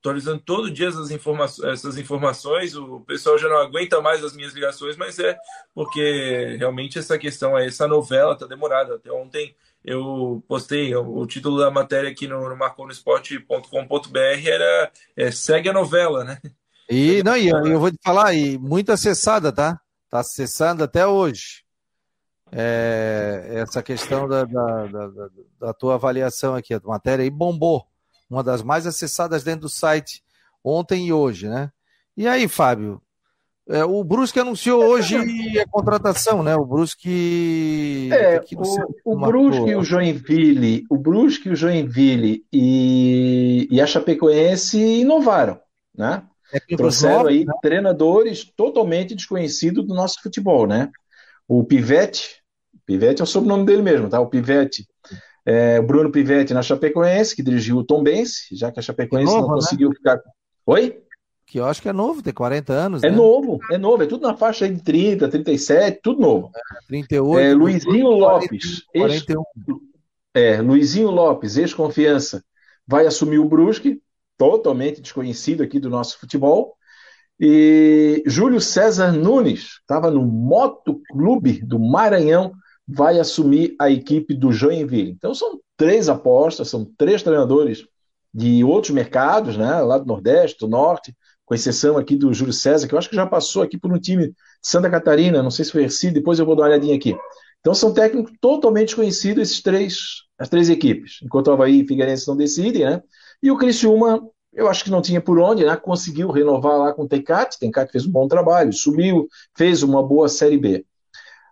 [0.02, 2.74] atualizando todo dia essas, informa essas informações.
[2.74, 5.38] O pessoal já não aguenta mais as minhas ligações, mas é
[5.72, 8.96] porque realmente essa questão, essa novela está demorada.
[8.96, 15.68] Até ontem eu postei o, título da matéria aqui no, no marconosport.com.br era é, Segue
[15.68, 16.40] a novela, né?
[16.90, 19.80] E, não, e eu, eu, vou te falar, e muito acessada, tá?
[20.10, 21.62] Tá acessando até hoje.
[22.50, 25.28] É, essa questão da, da, da,
[25.58, 27.86] da, tua avaliação aqui, a matéria aí bombou
[28.32, 30.22] uma das mais acessadas dentro do site
[30.64, 31.70] ontem e hoje, né?
[32.16, 33.00] E aí, Fábio?
[33.68, 35.16] É, o Brusque anunciou hoje
[35.60, 36.56] a contratação, né?
[36.56, 38.08] O Brusque.
[38.10, 38.40] É,
[39.04, 44.78] o, o Brusque e o Joinville, o Brusque e o Joinville e, e a Chapecoense
[44.78, 45.60] inovaram,
[45.96, 46.24] né?
[46.52, 47.52] É Trouxeram aí né?
[47.62, 50.90] treinadores totalmente desconhecidos do nosso futebol, né?
[51.46, 52.42] O Pivete,
[52.84, 54.20] Pivete é o sobrenome dele mesmo, tá?
[54.20, 54.86] O Pivete
[55.44, 59.34] é, Bruno Pivetti na Chapecoense, que dirigiu o Tom Bense, já que a Chapecoense é
[59.34, 59.60] novo, não né?
[59.60, 60.20] conseguiu ficar.
[60.66, 61.00] Oi?
[61.46, 63.02] Que eu acho que é novo, tem 40 anos.
[63.02, 63.16] É né?
[63.16, 66.50] novo, é novo, é tudo na faixa de 30, 37, tudo novo.
[66.54, 67.38] É, 38.
[67.38, 68.82] É, Luizinho 40, Lopes.
[68.96, 69.40] 41.
[69.40, 69.80] Ex,
[70.34, 72.42] é, Luizinho Lopes, ex-confiança,
[72.86, 74.00] vai assumir o Brusque,
[74.38, 76.74] totalmente desconhecido aqui do nosso futebol.
[77.38, 82.52] E Júlio César Nunes, estava no Moto Clube do Maranhão,
[82.92, 85.10] vai assumir a equipe do Joinville.
[85.10, 87.84] Então são três apostas, são três treinadores
[88.32, 91.14] de outros mercados, né, lá do Nordeste, do Norte,
[91.44, 93.98] com exceção aqui do Júlio César, que eu acho que já passou aqui por um
[93.98, 96.96] time de Santa Catarina, não sei se foi Erci, depois eu vou dar uma olhadinha
[96.96, 97.16] aqui.
[97.60, 99.96] Então são técnicos totalmente conhecidos esses três,
[100.38, 103.02] as três equipes, enquanto o Havaí e Figueirense não decidem, né?
[103.42, 104.22] E o Criciúma,
[104.52, 105.76] eu acho que não tinha por onde, né?
[105.76, 110.28] Conseguiu renovar lá com o Tecate, Tecate fez um bom trabalho, subiu, fez uma boa
[110.28, 110.84] Série B.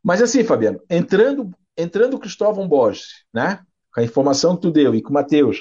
[0.02, 3.60] Mas assim, Fabiano, entrando entrando Cristóvão Borges, né?
[3.94, 5.58] Com a informação que tu deu e com o Matheus,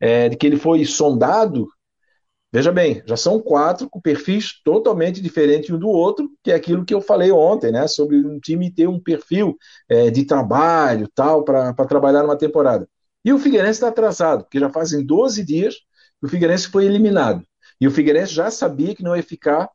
[0.00, 1.68] é, de que ele foi sondado,
[2.52, 6.84] veja bem, já são quatro com perfis totalmente diferentes um do outro, que é aquilo
[6.84, 7.86] que eu falei ontem, né?
[7.86, 9.56] Sobre um time ter um perfil
[9.88, 12.88] é, de trabalho tal para trabalhar numa temporada.
[13.24, 15.74] E o Figueirense está atrasado, porque já fazem 12 dias
[16.20, 17.44] que o Figueirense foi eliminado.
[17.80, 19.68] E o Figueirense já sabia que não ia ficar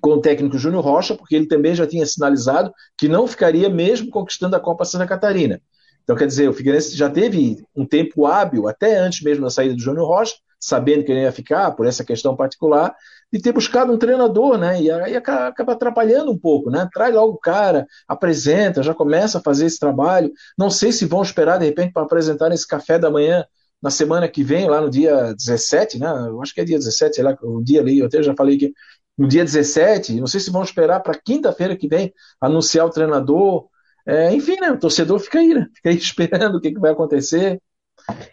[0.00, 4.10] com o técnico Júnior Rocha, porque ele também já tinha sinalizado que não ficaria mesmo
[4.10, 5.60] conquistando a Copa Santa Catarina.
[6.02, 9.74] Então, quer dizer, o Figueirense já teve um tempo hábil, até antes mesmo da saída
[9.74, 12.94] do Júnior Rocha, sabendo que ele ia ficar por essa questão particular,
[13.32, 14.80] de ter buscado um treinador, né?
[14.80, 16.88] E aí acaba atrapalhando um pouco, né?
[16.92, 20.32] Traz logo o cara, apresenta, já começa a fazer esse trabalho.
[20.56, 23.44] Não sei se vão esperar, de repente, para apresentar esse café da manhã
[23.80, 26.08] na semana que vem, lá no dia 17, né?
[26.26, 28.56] Eu acho que é dia 17, sei lá, o dia ali, eu até já falei
[28.56, 28.72] que
[29.18, 33.68] no dia 17, não sei se vão esperar para quinta-feira que vem anunciar o treinador.
[34.06, 35.66] É, enfim, né, o torcedor fica aí, né?
[35.74, 37.60] Fica aí esperando o que, que vai acontecer.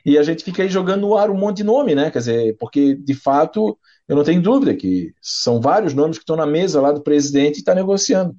[0.06, 2.10] E a gente fica aí jogando no ar um monte de nome, né?
[2.10, 3.78] Quer dizer, porque de fato
[4.08, 7.56] eu não tenho dúvida que são vários nomes que estão na mesa lá do presidente
[7.56, 8.34] e está negociando.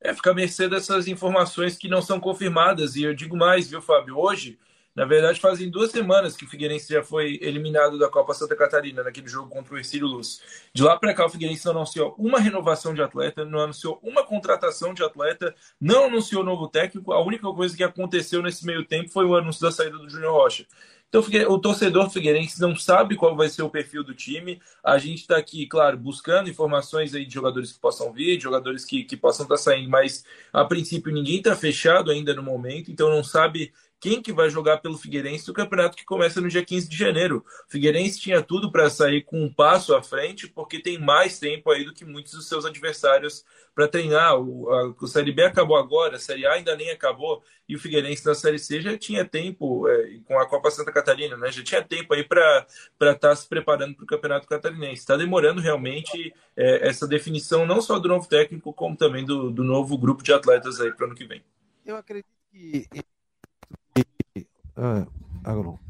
[0.00, 2.94] É, fica a mercê dessas informações que não são confirmadas.
[2.94, 4.18] E eu digo mais, viu, Fábio?
[4.18, 4.58] Hoje,
[4.94, 9.02] na verdade, fazem duas semanas que o Figueirense já foi eliminado da Copa Santa Catarina,
[9.02, 10.40] naquele jogo contra o Ercílio Luz.
[10.72, 14.24] De lá para cá, o Figueirense não anunciou uma renovação de atleta, não anunciou uma
[14.24, 17.12] contratação de atleta, não anunciou novo técnico.
[17.12, 20.32] A única coisa que aconteceu nesse meio tempo foi o anúncio da saída do Júnior
[20.32, 20.64] Rocha.
[21.08, 24.60] Então, o torcedor Figueirense não sabe qual vai ser o perfil do time.
[24.82, 28.84] A gente está aqui, claro, buscando informações aí de jogadores que possam vir, de jogadores
[28.84, 32.90] que, que possam estar tá saindo, mas a princípio ninguém está fechado ainda no momento,
[32.90, 33.72] então não sabe
[34.04, 37.42] quem que vai jogar pelo Figueirense no campeonato que começa no dia 15 de janeiro.
[37.66, 41.70] O Figueirense tinha tudo para sair com um passo à frente, porque tem mais tempo
[41.70, 44.38] aí do que muitos dos seus adversários para treinar.
[44.38, 48.26] O, a, Série B acabou agora, a Série A ainda nem acabou, e o Figueirense
[48.26, 51.50] na Série C já tinha tempo, é, com a Copa Santa Catarina, né?
[51.50, 52.66] Já tinha tempo aí para
[53.00, 55.00] estar tá se preparando para o Campeonato Catarinense.
[55.00, 59.64] Está demorando realmente é, essa definição, não só do novo técnico, como também do, do
[59.64, 61.42] novo grupo de atletas aí para o ano que vem.
[61.86, 62.86] Eu acredito que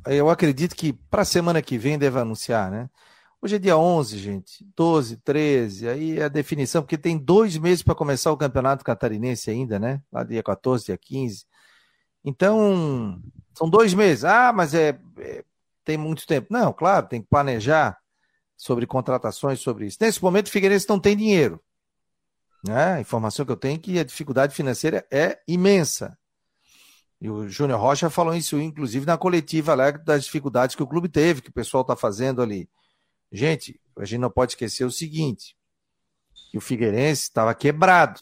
[0.07, 2.91] eu acredito que para a semana que vem deve anunciar, né?
[3.41, 4.67] Hoje é dia 11, gente.
[4.75, 5.89] 12, 13.
[5.89, 10.01] Aí é a definição, porque tem dois meses para começar o campeonato catarinense ainda, né?
[10.11, 11.45] Lá dia 14, dia 15.
[12.25, 13.21] Então,
[13.53, 14.25] são dois meses.
[14.25, 15.45] Ah, mas é, é
[15.85, 16.49] tem muito tempo.
[16.51, 17.99] Não, claro, tem que planejar
[18.57, 19.99] sobre contratações, sobre isso.
[20.01, 21.61] Nesse momento, o Figueirense não tem dinheiro.
[22.67, 22.95] Né?
[22.95, 26.17] A informação que eu tenho é que a dificuldade financeira é imensa.
[27.25, 31.09] E o Júnior Rocha falou isso, inclusive, na coletiva lá, das dificuldades que o clube
[31.09, 32.69] teve, que o pessoal está fazendo ali.
[33.33, 35.57] Gente, a gente não pode esquecer o seguinte:
[36.51, 38.21] que o Figueirense estava quebrado.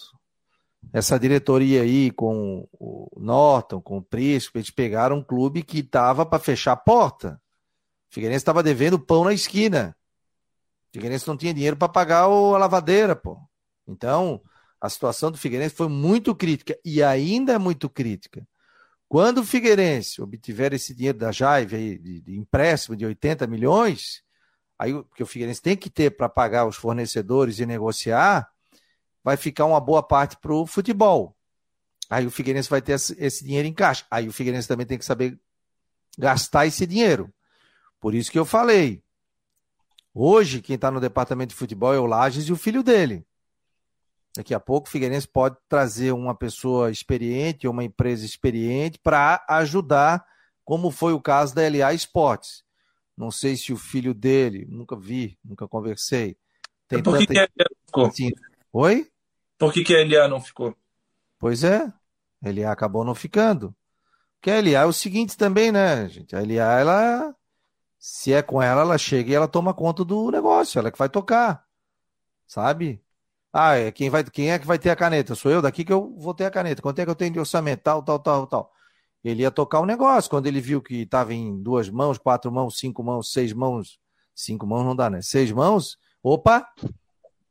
[0.93, 6.25] Essa diretoria aí com o Norton, com o Prisco, eles pegaram um clube que estava
[6.25, 7.43] para fechar a porta.
[8.09, 9.97] O Figueirense estava devendo pão na esquina.
[10.91, 13.37] O Figueirense não tinha dinheiro para pagar a lavadeira, pô.
[13.85, 14.41] Então,
[14.81, 18.47] a situação do Figueirense foi muito crítica e ainda é muito crítica.
[19.13, 24.25] Quando o Figueirense obtiver esse dinheiro da Jaive aí, de, de empréstimo de 80 milhões,
[24.79, 28.51] aí porque o Figueirense tem que ter para pagar os fornecedores e negociar,
[29.23, 31.37] vai ficar uma boa parte para o futebol.
[32.09, 34.07] Aí o Figueirense vai ter esse dinheiro em caixa.
[34.11, 35.39] Aí o Figueirense também tem que saber
[36.19, 37.31] gastar esse dinheiro.
[38.01, 39.03] Por isso que eu falei.
[40.15, 43.27] Hoje, quem está no departamento de futebol é o Lages e o filho dele.
[44.35, 50.25] Daqui a pouco o Figueirense pode trazer uma pessoa experiente uma empresa experiente para ajudar,
[50.65, 52.65] como foi o caso da LA Esportes.
[53.17, 56.37] Não sei se o filho dele, nunca vi, nunca conversei.
[56.89, 57.47] Tem Por que, tanta...
[57.47, 58.07] que a LA ficou?
[58.07, 58.33] Assim,
[58.73, 59.07] Oi?
[59.59, 60.75] Por que, que a LA não ficou?
[61.39, 61.93] Pois é,
[62.43, 63.75] a LA acabou não ficando.
[64.41, 66.35] Porque a LA é o seguinte também, né, gente?
[66.35, 67.37] A LA, ela,
[67.99, 70.99] se é com ela, ela chega e ela toma conta do negócio, ela é que
[70.99, 71.67] vai tocar,
[72.47, 73.01] sabe?
[73.53, 75.35] Ah, é, quem, vai, quem é que vai ter a caneta?
[75.35, 76.81] Sou eu daqui que eu vou ter a caneta.
[76.81, 77.83] Quanto é que eu tenho de orçamento?
[77.83, 78.73] Tal, tal, tal, tal.
[79.23, 80.31] Ele ia tocar o um negócio.
[80.31, 84.01] Quando ele viu que estava em duas mãos, quatro mãos, cinco mãos, seis mãos.
[84.35, 85.21] Cinco mãos não dá, né?
[85.21, 85.99] Seis mãos.
[86.23, 86.67] Opa!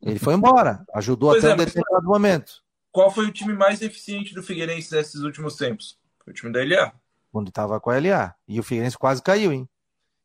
[0.01, 0.83] Ele foi embora.
[0.95, 2.51] Ajudou pois até é, um determinado momento.
[2.91, 5.99] Qual foi o time mais eficiente do Figueirense nesses últimos tempos?
[6.25, 6.93] Foi o time da LA.
[7.31, 8.33] Quando estava com a LA.
[8.47, 9.69] E o Figueirense quase caiu, hein?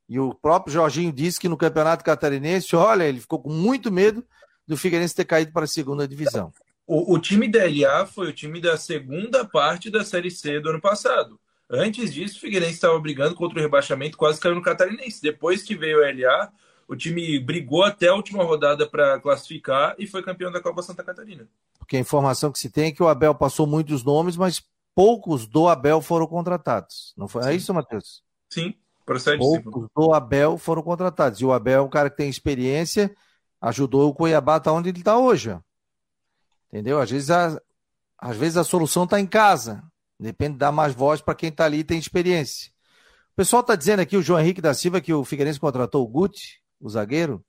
[0.08, 4.24] E o próprio Jorginho disse que no Campeonato Catarinense, olha, ele ficou com muito medo
[4.66, 6.52] do Figueirense ter caído para a segunda divisão.
[6.86, 10.70] O, o time da LA foi o time da segunda parte da Série C do
[10.70, 11.38] ano passado.
[11.68, 15.20] Antes disso, o Figueirense estava brigando contra o rebaixamento, quase caiu no Catarinense.
[15.20, 16.52] Depois que veio o LA,
[16.86, 21.02] o time brigou até a última rodada para classificar e foi campeão da Copa Santa
[21.02, 21.48] Catarina.
[21.78, 24.62] Porque a informação que se tem é que o Abel passou muitos nomes, mas
[24.94, 27.12] poucos do Abel foram contratados.
[27.16, 27.50] Não foi é Sim.
[27.50, 28.22] é isso, Matheus?
[28.48, 29.38] Sim, procede.
[29.38, 31.40] Poucos do Abel foram contratados.
[31.40, 33.12] E o Abel é um cara que tem experiência
[33.60, 35.58] ajudou o Cuiabá a estar onde ele está hoje.
[36.68, 37.00] Entendeu?
[37.00, 37.60] Às vezes a,
[38.18, 39.82] às vezes a solução está em casa.
[40.18, 42.70] Depende de dar mais voz para quem está ali e tem experiência.
[43.32, 46.08] O pessoal está dizendo aqui, o João Henrique da Silva, que o Figueirense contratou o
[46.08, 47.44] Guti, o zagueiro.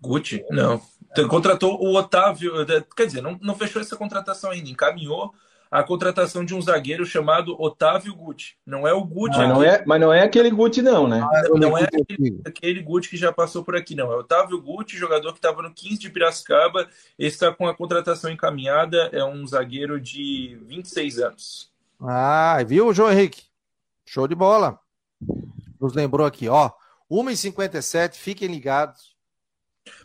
[0.00, 0.42] Guti?
[0.50, 0.80] Não.
[1.28, 2.52] Contratou o Otávio.
[2.96, 4.70] Quer dizer, não, não fechou essa contratação ainda.
[4.70, 5.34] Encaminhou
[5.70, 8.56] a contratação de um zagueiro chamado Otávio Guti.
[8.66, 9.38] Não é o Guti.
[9.38, 11.20] Mas, não é, mas não é aquele Guti, não, né?
[11.48, 14.12] Não, não é aquele, aquele Guti que já passou por aqui, não.
[14.12, 16.88] É Otávio Guti, jogador que estava no 15 de Piracicaba.
[17.16, 19.10] Esse está com a contratação encaminhada.
[19.12, 21.70] É um zagueiro de 26 anos.
[22.00, 23.44] Ah, viu, João Henrique?
[24.04, 24.80] Show de bola.
[25.80, 26.72] Nos lembrou aqui, ó.
[27.08, 29.09] 1h57, fiquem ligados.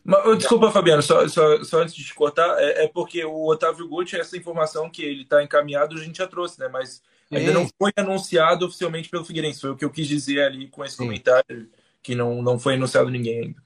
[0.03, 3.87] Mas, desculpa, Fabiano, só, só, só, antes de te cortar, é, é porque o Otávio
[3.87, 6.67] Gucci, essa informação que ele está encaminhado, a gente já trouxe, né?
[6.67, 7.01] Mas
[7.31, 7.53] ainda Sim.
[7.53, 9.61] não foi anunciado oficialmente pelo Figueirense.
[9.61, 11.05] Foi o que eu quis dizer ali com esse Sim.
[11.05, 11.69] comentário,
[12.01, 13.65] que não, não foi anunciado ninguém ainda.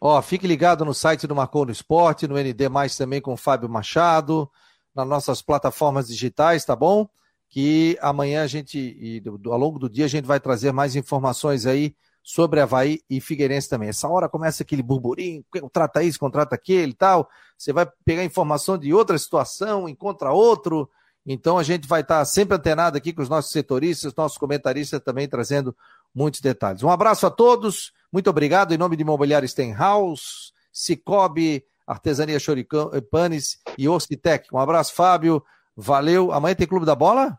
[0.00, 3.36] Ó, fique ligado no site do Marcou no Esporte, no ND Mais também com o
[3.36, 4.50] Fábio Machado,
[4.94, 7.06] nas nossas plataformas digitais, tá bom?
[7.50, 11.66] Que amanhã a gente, e ao longo do dia, a gente vai trazer mais informações
[11.66, 13.88] aí sobre Havaí e Figueirense também.
[13.88, 17.28] Essa hora começa aquele burburinho, contrata isso, contrata aquele tal.
[17.56, 20.88] Você vai pegar informação de outra situação, encontra outro.
[21.26, 25.28] Então a gente vai estar sempre antenado aqui com os nossos setoristas, nossos comentaristas também
[25.28, 25.76] trazendo
[26.14, 26.82] muitos detalhes.
[26.82, 33.88] Um abraço a todos, muito obrigado em nome de Imobiliário Stenhouse, Cicobi, Artesania Choripanes e
[33.88, 34.48] Ocitec.
[34.52, 35.42] Um abraço, Fábio.
[35.76, 36.32] Valeu.
[36.32, 37.38] Amanhã tem Clube da Bola?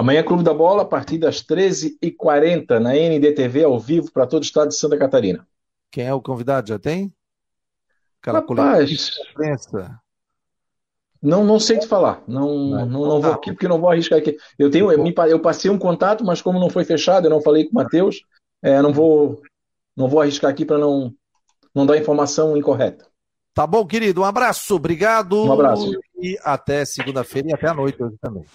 [0.00, 4.46] Amanhã, Clube da Bola, a partir das 13h40, na NDTV, ao vivo, para todo o
[4.46, 5.46] estado de Santa Catarina.
[5.90, 6.70] Quem é o convidado?
[6.70, 7.12] Já tem?
[8.18, 9.10] Aquela Rapaz,
[11.22, 12.24] não, não sei te falar.
[12.26, 14.38] Não, não, não, não vou aqui, porque não vou arriscar aqui.
[14.58, 17.64] Eu tenho, eu, eu passei um contato, mas como não foi fechado, eu não falei
[17.64, 18.24] com o Matheus,
[18.62, 19.42] é, não vou,
[19.94, 21.12] não vou arriscar aqui para não,
[21.74, 23.06] não dar informação incorreta.
[23.52, 24.22] Tá bom, querido.
[24.22, 25.44] Um abraço, obrigado.
[25.44, 25.92] Um abraço.
[26.18, 28.46] E até segunda-feira e até a noite hoje também.